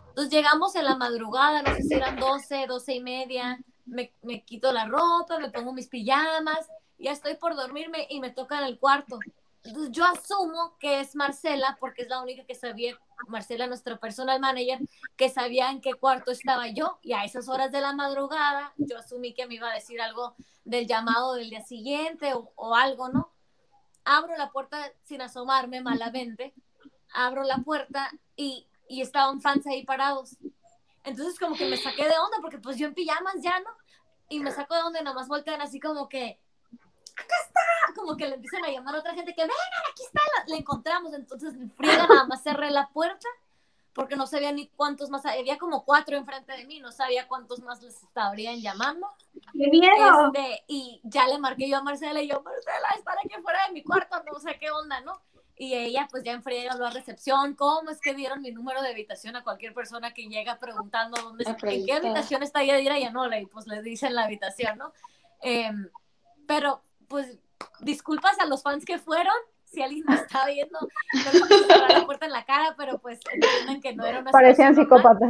Entonces 0.09 0.31
llegamos 0.31 0.75
en 0.75 0.85
la 0.85 0.95
madrugada, 0.95 1.63
no 1.63 1.73
sé 1.75 1.83
si 1.83 1.93
eran 1.95 2.19
doce, 2.19 2.67
doce 2.67 2.93
y 2.93 3.01
media, 3.01 3.57
me, 3.85 4.11
quito 4.43 4.71
la 4.71 4.85
ropa, 4.85 5.39
me 5.39 5.49
pongo 5.49 5.73
mis 5.73 5.87
pijamas, 5.87 6.67
ya 6.99 7.11
estoy 7.11 7.35
por 7.35 7.55
dormirme 7.55 8.05
y 8.09 8.19
me 8.19 8.29
toca 8.29 8.59
en 8.59 8.65
el 8.65 8.77
cuarto. 8.77 9.17
Entonces 9.63 9.91
yo 9.91 10.03
asumo 10.03 10.77
que 10.77 10.99
es 10.99 11.15
Marcela, 11.15 11.77
porque 11.79 12.03
es 12.03 12.09
la 12.09 12.21
única 12.21 12.43
que 12.43 12.53
sabía, 12.53 12.95
Marcela, 13.27 13.65
nuestra 13.65 13.97
personal 13.97 14.39
manager, 14.39 14.79
que 15.15 15.29
sabía 15.29 15.71
en 15.71 15.79
qué 15.79 15.93
cuarto 15.93 16.31
estaba 16.31 16.67
yo, 16.67 16.99
y 17.01 17.13
a 17.13 17.23
esas 17.23 17.47
horas 17.47 17.71
de 17.71 17.79
la 17.79 17.93
madrugada 17.93 18.73
yo 18.77 18.97
asumí 18.97 19.33
que 19.33 19.47
me 19.47 19.55
iba 19.55 19.71
a 19.71 19.73
decir 19.73 20.01
algo 20.01 20.35
del 20.65 20.85
llamado 20.85 21.35
del 21.35 21.49
día 21.49 21.63
siguiente 21.63 22.33
o, 22.33 22.51
o 22.55 22.75
algo, 22.75 23.09
¿no? 23.09 23.31
Abro 24.05 24.35
la 24.35 24.51
puerta 24.51 24.91
sin 25.03 25.21
asomarme 25.21 25.81
malamente, 25.81 26.53
abro 27.13 27.43
la 27.43 27.57
puerta 27.57 28.11
y, 28.35 28.67
y 28.87 29.01
estaban 29.01 29.41
fans 29.41 29.65
ahí 29.67 29.85
parados. 29.85 30.37
Entonces 31.03 31.37
como 31.39 31.55
que 31.55 31.65
me 31.65 31.77
saqué 31.77 32.03
de 32.03 32.17
onda 32.17 32.37
porque 32.41 32.59
pues 32.59 32.77
yo 32.77 32.87
en 32.87 32.93
pijamas 32.93 33.35
ya, 33.41 33.59
¿no? 33.59 33.69
Y 34.29 34.39
me 34.39 34.51
saco 34.51 34.73
de 34.73 34.81
onda 34.81 34.99
y 34.99 35.03
nada 35.03 35.15
más 35.15 35.27
voltean 35.27 35.61
así 35.61 35.79
como 35.79 36.07
que, 36.07 36.39
acá 37.15 37.35
está, 37.45 37.61
como 37.95 38.15
que 38.15 38.27
le 38.27 38.35
empiezan 38.35 38.63
a 38.65 38.69
llamar 38.69 38.95
a 38.95 38.99
otra 38.99 39.13
gente 39.13 39.33
que, 39.33 39.41
vengan, 39.41 39.57
aquí 39.91 40.03
está, 40.03 40.21
la, 40.47 40.55
encontramos. 40.55 41.13
Entonces 41.13 41.53
friega 41.75 42.07
nada 42.07 42.25
más 42.25 42.41
cerré 42.41 42.71
la 42.71 42.89
puerta 42.89 43.27
porque 43.93 44.15
no 44.15 44.25
sabía 44.25 44.51
ni 44.51 44.69
cuántos 44.69 45.09
más, 45.09 45.23
había 45.25 45.59
como 45.59 45.85
cuatro 45.85 46.17
enfrente 46.17 46.51
de 46.53 46.65
mí, 46.65 46.79
no 46.79 46.91
sabía 46.91 47.27
cuántos 47.27 47.59
más 47.61 47.81
les 47.83 48.01
estarían 48.01 48.59
llamando. 48.59 49.07
¡Qué 49.51 49.67
miedo! 49.69 50.31
Este, 50.33 50.63
y 50.67 50.99
ya 51.03 51.27
le 51.27 51.37
marqué 51.37 51.69
yo 51.69 51.77
a 51.77 51.83
Marcela 51.83 52.21
y 52.21 52.27
yo, 52.27 52.41
Marcela, 52.41 52.87
es 52.97 53.03
para 53.03 53.21
que 53.21 53.39
fuera 53.41 53.67
de 53.67 53.73
mi 53.73 53.83
cuarto, 53.83 54.15
no 54.23 54.39
sé 54.39 54.57
qué 54.59 54.71
onda, 54.71 55.01
¿no? 55.01 55.21
Y 55.55 55.75
ella 55.75 56.07
pues 56.09 56.23
ya 56.23 56.31
en 56.33 56.43
habló 56.71 56.87
a 56.87 56.89
recepción, 56.89 57.53
¿cómo 57.55 57.91
es 57.91 58.01
que 58.01 58.15
dieron 58.15 58.41
mi 58.41 58.51
número 58.51 58.81
de 58.81 58.89
habitación 58.89 59.35
a 59.35 59.43
cualquier 59.43 59.73
persona 59.73 60.13
que 60.13 60.23
llega 60.23 60.57
preguntando 60.57 61.21
dónde 61.21 61.43
está, 61.43 61.69
en 61.69 61.85
qué 61.85 61.93
habitación 61.93 62.41
está 62.41 62.63
Yadira? 62.63 62.97
Y 62.97 63.09
no, 63.11 63.27
le, 63.27 63.45
pues 63.47 63.67
le 63.67 63.81
dicen 63.83 64.15
la 64.15 64.23
habitación, 64.23 64.79
¿no? 64.79 64.93
Em, 65.41 65.89
pero 66.47 66.81
pues 67.07 67.37
disculpas 67.81 68.39
a 68.39 68.45
los 68.45 68.63
fans 68.63 68.83
que 68.83 68.97
fueron, 68.97 69.33
si 69.65 69.81
alguien 69.81 70.03
me 70.07 70.15
está 70.15 70.45
viendo, 70.47 70.79
no 70.79 71.45
les 71.45 71.93
la 71.93 72.05
puerta 72.05 72.25
en 72.25 72.31
la 72.31 72.45
cara, 72.45 72.73
pero 72.77 72.97
pues 72.99 73.19
entienden 73.31 73.81
que 73.81 73.95
no 73.95 74.05
era 74.05 74.19
una 74.19 74.31
Parecían 74.31 74.75
psicópatas. 74.75 75.29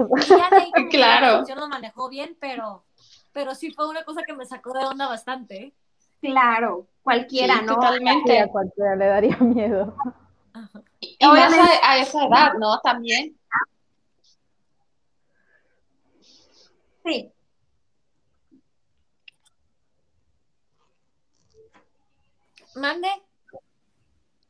claro. 0.90 1.44
La 1.48 1.56
lo 1.56 1.68
manejó 1.68 2.10
bien, 2.10 2.38
pero, 2.40 2.86
pero 3.32 3.56
sí 3.56 3.72
fue 3.72 3.90
una 3.90 4.04
cosa 4.04 4.24
que 4.24 4.34
me 4.34 4.46
sacó 4.46 4.74
de 4.74 4.86
onda 4.86 5.08
bastante. 5.08 5.56
¿eh? 5.56 5.74
Claro, 6.22 6.88
cualquiera, 7.04 7.62
¿no? 7.62 7.76
Totalmente. 7.76 8.40
a 8.40 8.48
cualquiera 8.48 8.96
le 8.96 9.06
daría 9.06 9.38
miedo. 9.42 9.96
Y, 11.00 11.18
más 11.26 11.54
a, 11.84 11.98
esa 11.98 12.26
edad, 12.26 12.54
¿no? 12.58 12.80
También. 12.80 13.38
Sí. 17.06 17.32
Mande. 22.76 23.10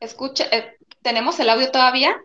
Escucha, 0.00 0.44
eh, 0.50 0.76
¿tenemos 1.02 1.38
el 1.40 1.50
audio 1.50 1.70
todavía? 1.70 2.16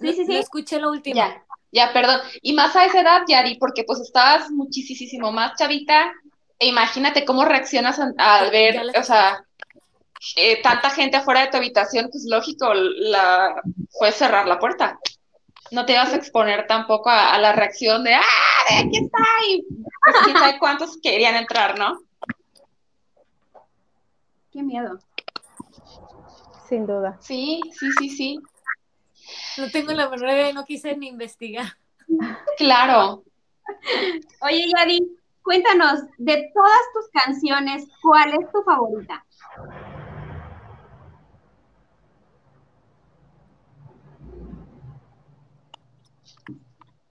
Sí, 0.00 0.12
sí, 0.12 0.26
sí. 0.26 0.36
escuché 0.36 0.80
lo 0.80 0.90
último. 0.90 1.16
Ya, 1.16 1.44
ya, 1.70 1.92
perdón. 1.92 2.20
Y 2.42 2.52
más 2.54 2.74
a 2.76 2.84
esa 2.84 3.00
edad, 3.00 3.22
Yari, 3.28 3.56
porque 3.56 3.84
pues 3.84 4.00
estabas 4.00 4.50
muchísimo 4.50 5.30
más 5.32 5.56
chavita. 5.58 6.12
E 6.58 6.66
imagínate 6.66 7.24
cómo 7.24 7.44
reaccionas 7.44 7.98
al 7.98 8.50
ver, 8.50 8.80
o 8.98 9.02
sea, 9.02 9.44
eh, 10.36 10.62
tanta 10.62 10.90
gente 10.90 11.16
afuera 11.16 11.40
de 11.40 11.48
tu 11.48 11.56
habitación, 11.56 12.08
pues 12.10 12.24
lógico, 12.28 12.72
la 12.72 13.62
fue 13.98 14.12
cerrar 14.12 14.46
la 14.46 14.58
puerta. 14.58 14.98
No 15.70 15.84
te 15.84 15.92
ibas 15.92 16.12
a 16.12 16.16
exponer 16.16 16.66
tampoco 16.66 17.10
a, 17.10 17.36
la 17.38 17.52
reacción 17.52 18.04
de, 18.04 18.14
¡ah, 18.14 18.22
de 18.70 18.76
aquí 18.76 18.98
está! 19.04 19.18
Y 19.48 19.64
pues, 20.04 20.16
quién 20.24 20.36
sabe 20.36 20.58
cuántos 20.58 20.98
querían 21.02 21.36
entrar, 21.36 21.78
¿no? 21.78 22.00
Qué 24.52 24.62
miedo. 24.62 25.00
Sin 26.68 26.86
duda. 26.86 27.18
Sí, 27.20 27.60
sí, 27.72 27.90
sí, 27.98 28.08
sí. 28.08 28.38
No 29.58 29.70
tengo 29.70 29.92
la 29.92 30.08
menor 30.08 30.30
idea, 30.30 30.52
no 30.52 30.64
quise 30.64 30.96
ni 30.96 31.08
investigar. 31.08 31.76
Claro. 32.56 33.24
Oye, 34.40 34.66
Yadi, 34.76 35.00
cuéntanos, 35.44 36.00
de 36.18 36.50
todas 36.52 36.82
tus 36.94 37.08
canciones, 37.12 37.86
¿cuál 38.02 38.30
es 38.30 38.50
tu 38.50 38.62
favorita? 38.62 39.24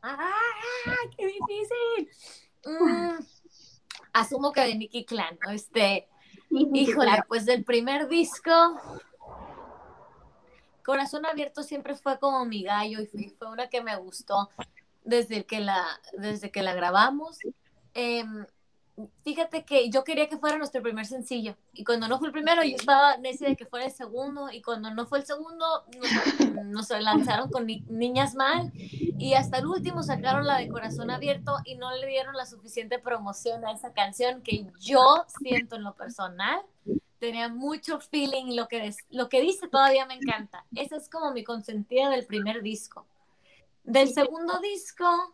¡Ah! 0.02 0.32
¡Qué 1.16 1.28
difícil! 1.28 2.10
Mm, 2.66 3.24
asumo 4.12 4.52
que 4.52 4.62
de 4.62 4.76
Nicky 4.76 5.06
Clan, 5.06 5.38
¿no? 5.46 5.52
Este, 5.52 6.08
híjole, 6.50 7.24
pues 7.28 7.46
del 7.46 7.64
primer 7.64 8.08
disco, 8.10 8.52
Corazón 10.84 11.26
Abierto 11.26 11.64
siempre 11.64 11.96
fue 11.96 12.20
como 12.20 12.46
mi 12.46 12.64
gallo 12.64 13.00
y 13.02 13.06
fue, 13.06 13.50
una 13.50 13.70
que 13.70 13.82
me 13.82 13.96
gustó 13.96 14.50
desde 15.04 15.46
que 15.46 15.60
la, 15.60 15.86
desde 16.18 16.52
que 16.52 16.64
la 16.64 16.74
grabamos. 16.74 17.40
Em, 17.94 18.46
fíjate 19.24 19.66
que 19.66 19.90
yo 19.90 20.04
quería 20.04 20.30
que 20.30 20.38
fuera 20.38 20.58
nuestro 20.58 20.82
primer 20.82 21.06
sencillo 21.06 21.56
y 21.74 21.84
cuando 21.84 22.08
no 22.08 22.20
fue 22.20 22.28
el 22.28 22.32
primero 22.32 22.64
yo 22.64 22.76
estaba 22.76 23.18
necia 23.18 23.48
de 23.50 23.56
que 23.56 23.66
fuera 23.66 23.86
el 23.86 23.92
segundo 23.92 24.52
y 24.52 24.62
cuando 24.62 24.92
no 24.92 25.08
fue 25.08 25.20
el 25.20 25.26
segundo 25.26 25.66
nos, 26.66 26.90
lanzaron 26.92 27.50
con 27.50 27.66
Niñas 27.66 28.36
Mal 28.36 28.72
y 28.76 29.34
hasta 29.34 29.58
el 29.58 29.66
último 29.66 30.04
sacaron 30.04 30.46
la 30.46 30.60
de 30.60 30.68
Corazón 30.68 31.10
Abierto 31.10 31.58
y 31.66 31.76
no 31.76 31.96
le 31.96 32.06
dieron 32.06 32.36
la 32.36 32.46
suficiente 32.46 33.00
promoción 33.00 33.66
a 33.66 33.72
esa 33.72 33.94
canción 33.94 34.44
que 34.44 34.68
yo 34.80 35.26
siento 35.40 35.76
en 35.76 35.84
lo 35.84 35.96
personal 35.96 36.62
tenía 37.18 37.48
mucho 37.48 38.00
feeling 38.00 38.56
lo 38.56 38.68
que, 38.68 38.94
lo 39.10 39.30
que 39.30 39.40
dice 39.40 39.70
todavía 39.70 40.06
me 40.06 40.16
encanta. 40.16 40.66
Esa 40.76 40.98
es 40.98 41.10
como 41.10 41.32
mi 41.32 41.46
consentida 41.46 42.10
del 42.10 42.26
primer 42.26 42.62
disco. 42.62 43.06
Del 43.86 44.10
segundo 44.10 44.60
disco 44.60 45.34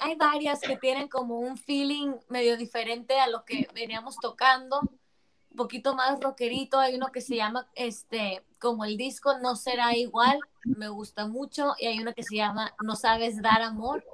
hay 0.00 0.14
varias 0.16 0.60
que 0.60 0.76
tienen 0.76 1.08
como 1.08 1.38
un 1.38 1.56
feeling 1.56 2.14
medio 2.28 2.56
diferente 2.56 3.18
a 3.18 3.28
lo 3.28 3.44
que 3.44 3.68
veníamos 3.74 4.16
tocando, 4.16 4.80
un 4.80 5.56
poquito 5.56 5.94
más 5.94 6.20
rockerito, 6.20 6.78
hay 6.78 6.94
uno 6.94 7.10
que 7.12 7.20
se 7.20 7.36
llama, 7.36 7.68
este, 7.74 8.44
como 8.58 8.84
el 8.84 8.96
disco 8.96 9.38
No 9.38 9.56
será 9.56 9.96
igual, 9.96 10.38
me 10.64 10.88
gusta 10.88 11.26
mucho, 11.26 11.74
y 11.78 11.86
hay 11.86 11.98
uno 12.00 12.12
que 12.14 12.22
se 12.22 12.36
llama 12.36 12.74
No 12.82 12.96
sabes 12.96 13.40
dar 13.40 13.62
amor, 13.62 14.04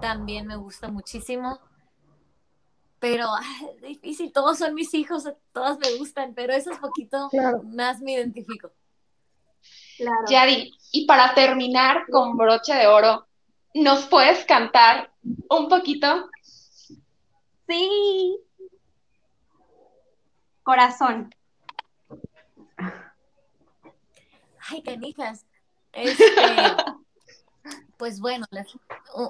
también 0.00 0.46
me 0.46 0.56
gusta 0.56 0.88
muchísimo. 0.88 1.60
Pero 3.00 3.28
es 3.76 3.82
difícil, 3.82 4.32
todos 4.32 4.58
son 4.58 4.74
mis 4.74 4.92
hijos, 4.94 5.24
todos 5.52 5.78
me 5.78 5.96
gustan, 5.98 6.34
pero 6.34 6.52
eso 6.52 6.70
es 6.72 6.78
poquito 6.78 7.30
más 7.64 8.00
me 8.00 8.12
identifico. 8.12 8.72
Claro. 9.96 10.26
Yari, 10.28 10.72
y 10.92 11.06
para 11.06 11.34
terminar 11.34 12.04
con 12.10 12.36
broche 12.36 12.74
de 12.74 12.86
oro, 12.86 13.27
¿Nos 13.74 14.06
puedes 14.06 14.44
cantar 14.44 15.12
un 15.50 15.68
poquito? 15.68 16.30
Sí. 17.66 18.38
Corazón. 20.62 21.30
Ay, 24.70 24.82
canijas. 24.82 25.46
Este, 25.92 26.24
pues 27.96 28.20
bueno, 28.20 28.46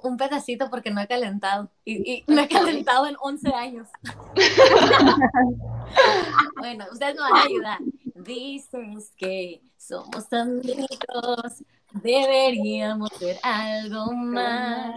un, 0.02 0.16
pedacito 0.16 0.68
porque 0.70 0.90
no 0.90 1.00
he 1.00 1.06
calentado. 1.06 1.70
Y, 1.84 2.24
no 2.26 2.40
he 2.40 2.48
calentado 2.48 3.06
en 3.06 3.16
11 3.20 3.54
años. 3.54 3.88
bueno, 6.56 6.86
ustedes 6.92 7.14
me 7.14 7.20
van 7.20 7.36
a 7.36 7.42
ayudar. 7.42 7.78
Dices 8.14 9.12
que 9.16 9.62
somos 9.76 10.32
amigos, 10.32 11.62
Deberíamos 12.02 13.10
ser 13.18 13.38
algo 13.42 14.12
más. 14.12 14.94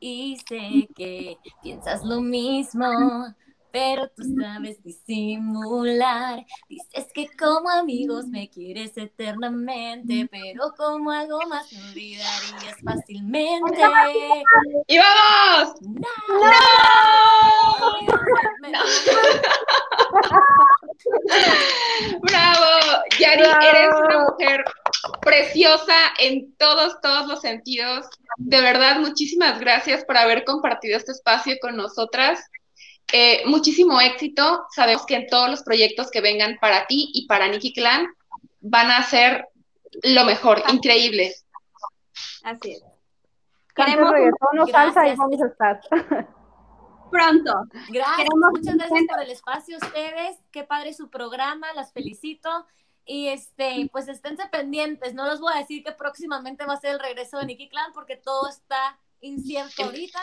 Y 0.00 0.36
sé 0.48 0.88
que 0.94 1.38
piensas 1.62 2.02
lo 2.04 2.20
mismo, 2.20 2.86
pero 3.70 4.08
tú 4.08 4.22
sabes 4.38 4.82
disimular. 4.82 6.44
Dices 6.68 7.06
que 7.14 7.28
como 7.36 7.70
amigos 7.70 8.26
me 8.26 8.50
quieres 8.50 8.96
eternamente, 8.96 10.28
pero 10.30 10.72
como 10.76 11.10
algo 11.10 11.40
más 11.48 11.72
me 11.72 11.82
olvidarías 11.90 12.76
fácilmente. 12.84 13.80
¡Y 14.86 14.98
vamos! 14.98 15.74
¡No! 15.80 16.08
¡Bravo! 22.22 22.66
Yari, 23.18 23.42
eres 23.42 23.94
una 24.04 24.24
mujer 24.24 24.64
preciosa 25.20 25.94
en 26.18 26.54
todos, 26.56 27.00
todos 27.00 27.26
los 27.26 27.40
sentidos. 27.40 28.06
De 28.36 28.60
verdad, 28.60 29.00
muchísimas 29.00 29.60
gracias 29.60 30.04
por 30.04 30.16
haber 30.16 30.44
compartido 30.44 30.96
este 30.96 31.12
espacio 31.12 31.56
con 31.60 31.76
nosotras. 31.76 32.40
Eh, 33.12 33.42
muchísimo 33.46 34.00
éxito. 34.00 34.64
Sabemos 34.74 35.06
que 35.06 35.16
en 35.16 35.26
todos 35.26 35.50
los 35.50 35.62
proyectos 35.62 36.10
que 36.10 36.20
vengan 36.20 36.58
para 36.60 36.86
ti 36.86 37.10
y 37.14 37.26
para 37.26 37.48
Nikki 37.48 37.72
Clan 37.72 38.06
van 38.60 38.90
a 38.90 39.02
ser 39.02 39.48
lo 40.02 40.24
mejor, 40.24 40.62
increíbles. 40.72 41.46
Así 42.42 42.72
es. 42.72 42.82
Queremos 43.74 44.10
reggaetón 44.10 44.68
salsa 44.70 45.08
y 45.08 45.16
vamos 45.16 45.42
a 45.42 45.46
estar. 45.46 45.80
Pronto. 47.10 47.52
Gracias, 47.90 48.28
muchas 48.52 48.76
gracias 48.76 49.04
por 49.08 49.22
el 49.22 49.30
espacio 49.30 49.76
ustedes. 49.76 50.36
Qué 50.50 50.64
padre 50.64 50.92
su 50.92 51.10
programa, 51.10 51.72
las 51.74 51.92
felicito. 51.92 52.66
Y 53.06 53.28
este, 53.28 53.88
pues 53.92 54.08
esténse 54.08 54.46
pendientes. 54.46 55.14
No 55.14 55.28
les 55.28 55.40
voy 55.40 55.52
a 55.54 55.58
decir 55.58 55.84
que 55.84 55.92
próximamente 55.92 56.64
va 56.64 56.74
a 56.74 56.80
ser 56.80 56.92
el 56.92 57.00
regreso 57.00 57.38
de 57.38 57.46
Nicky 57.46 57.68
Clan 57.68 57.92
porque 57.92 58.16
todo 58.16 58.48
está 58.48 58.98
incierto 59.20 59.84
ahorita, 59.84 60.20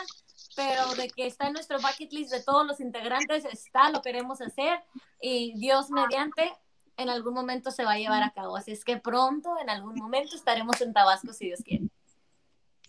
pero 0.56 0.94
de 0.94 1.08
que 1.08 1.26
está 1.26 1.46
en 1.46 1.54
nuestro 1.54 1.78
bucket 1.78 2.12
list 2.12 2.32
de 2.32 2.42
todos 2.42 2.66
los 2.66 2.80
integrantes, 2.80 3.44
está, 3.44 3.90
lo 3.90 4.02
queremos 4.02 4.40
hacer 4.40 4.80
y 5.20 5.54
Dios 5.56 5.90
mediante 5.90 6.52
en 6.96 7.08
algún 7.08 7.34
momento 7.34 7.70
se 7.70 7.84
va 7.84 7.92
a 7.92 7.98
llevar 7.98 8.22
a 8.22 8.32
cabo. 8.32 8.56
Así 8.56 8.72
es 8.72 8.84
que 8.84 8.96
pronto, 8.98 9.56
en 9.60 9.70
algún 9.70 9.94
momento, 9.94 10.36
estaremos 10.36 10.80
en 10.80 10.92
Tabasco 10.92 11.32
si 11.32 11.46
Dios 11.46 11.60
quiere. 11.64 11.84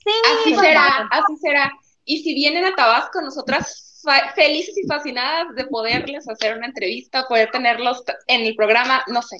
Sí, 0.04 0.12
así 0.39 0.56
será, 0.56 1.08
así 1.10 1.38
será. 1.38 1.72
Y 2.06 2.22
si 2.22 2.34
vienen 2.34 2.66
a 2.66 2.76
Tabasco, 2.76 3.22
nosotras 3.22 4.02
felices 4.36 4.78
y 4.78 4.86
fascinadas 4.86 5.56
de 5.56 5.66
poderles 5.66 6.28
hacer 6.28 6.58
una 6.58 6.68
entrevista, 6.68 7.26
poder 7.28 7.50
tenerlos 7.52 8.04
en 8.28 8.41
el 8.41 8.56
programa, 8.56 9.04
no 9.08 9.22
sé, 9.22 9.38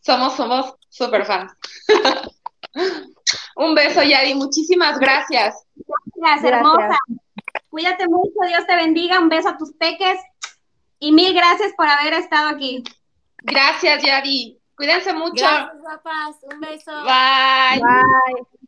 somos, 0.00 0.36
somos 0.36 0.74
super 0.88 1.24
fans. 1.24 1.52
Un 3.56 3.74
beso, 3.74 4.02
Yadi. 4.02 4.34
Muchísimas 4.34 4.98
gracias. 4.98 5.66
Gracias, 6.14 6.52
hermosa. 6.52 6.98
Cuídate 7.68 8.08
mucho, 8.08 8.32
Dios 8.46 8.66
te 8.66 8.76
bendiga. 8.76 9.20
Un 9.20 9.28
beso 9.28 9.50
a 9.50 9.56
tus 9.56 9.72
peques. 9.74 10.18
Y 10.98 11.12
mil 11.12 11.32
gracias 11.34 11.72
por 11.76 11.88
haber 11.88 12.14
estado 12.14 12.48
aquí. 12.48 12.82
Gracias, 13.38 14.02
Yadi. 14.02 14.58
Cuídense 14.76 15.12
mucho. 15.12 15.44
Gracias, 15.44 15.82
papás. 15.82 16.36
Un 16.42 16.60
beso. 16.60 16.92
Bye. 17.04 17.80
Bye. 17.80 18.59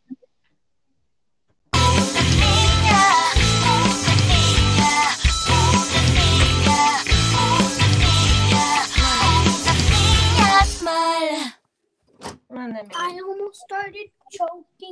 I 12.52 13.20
almost 13.26 13.60
started 13.62 14.08
choking. 14.30 14.80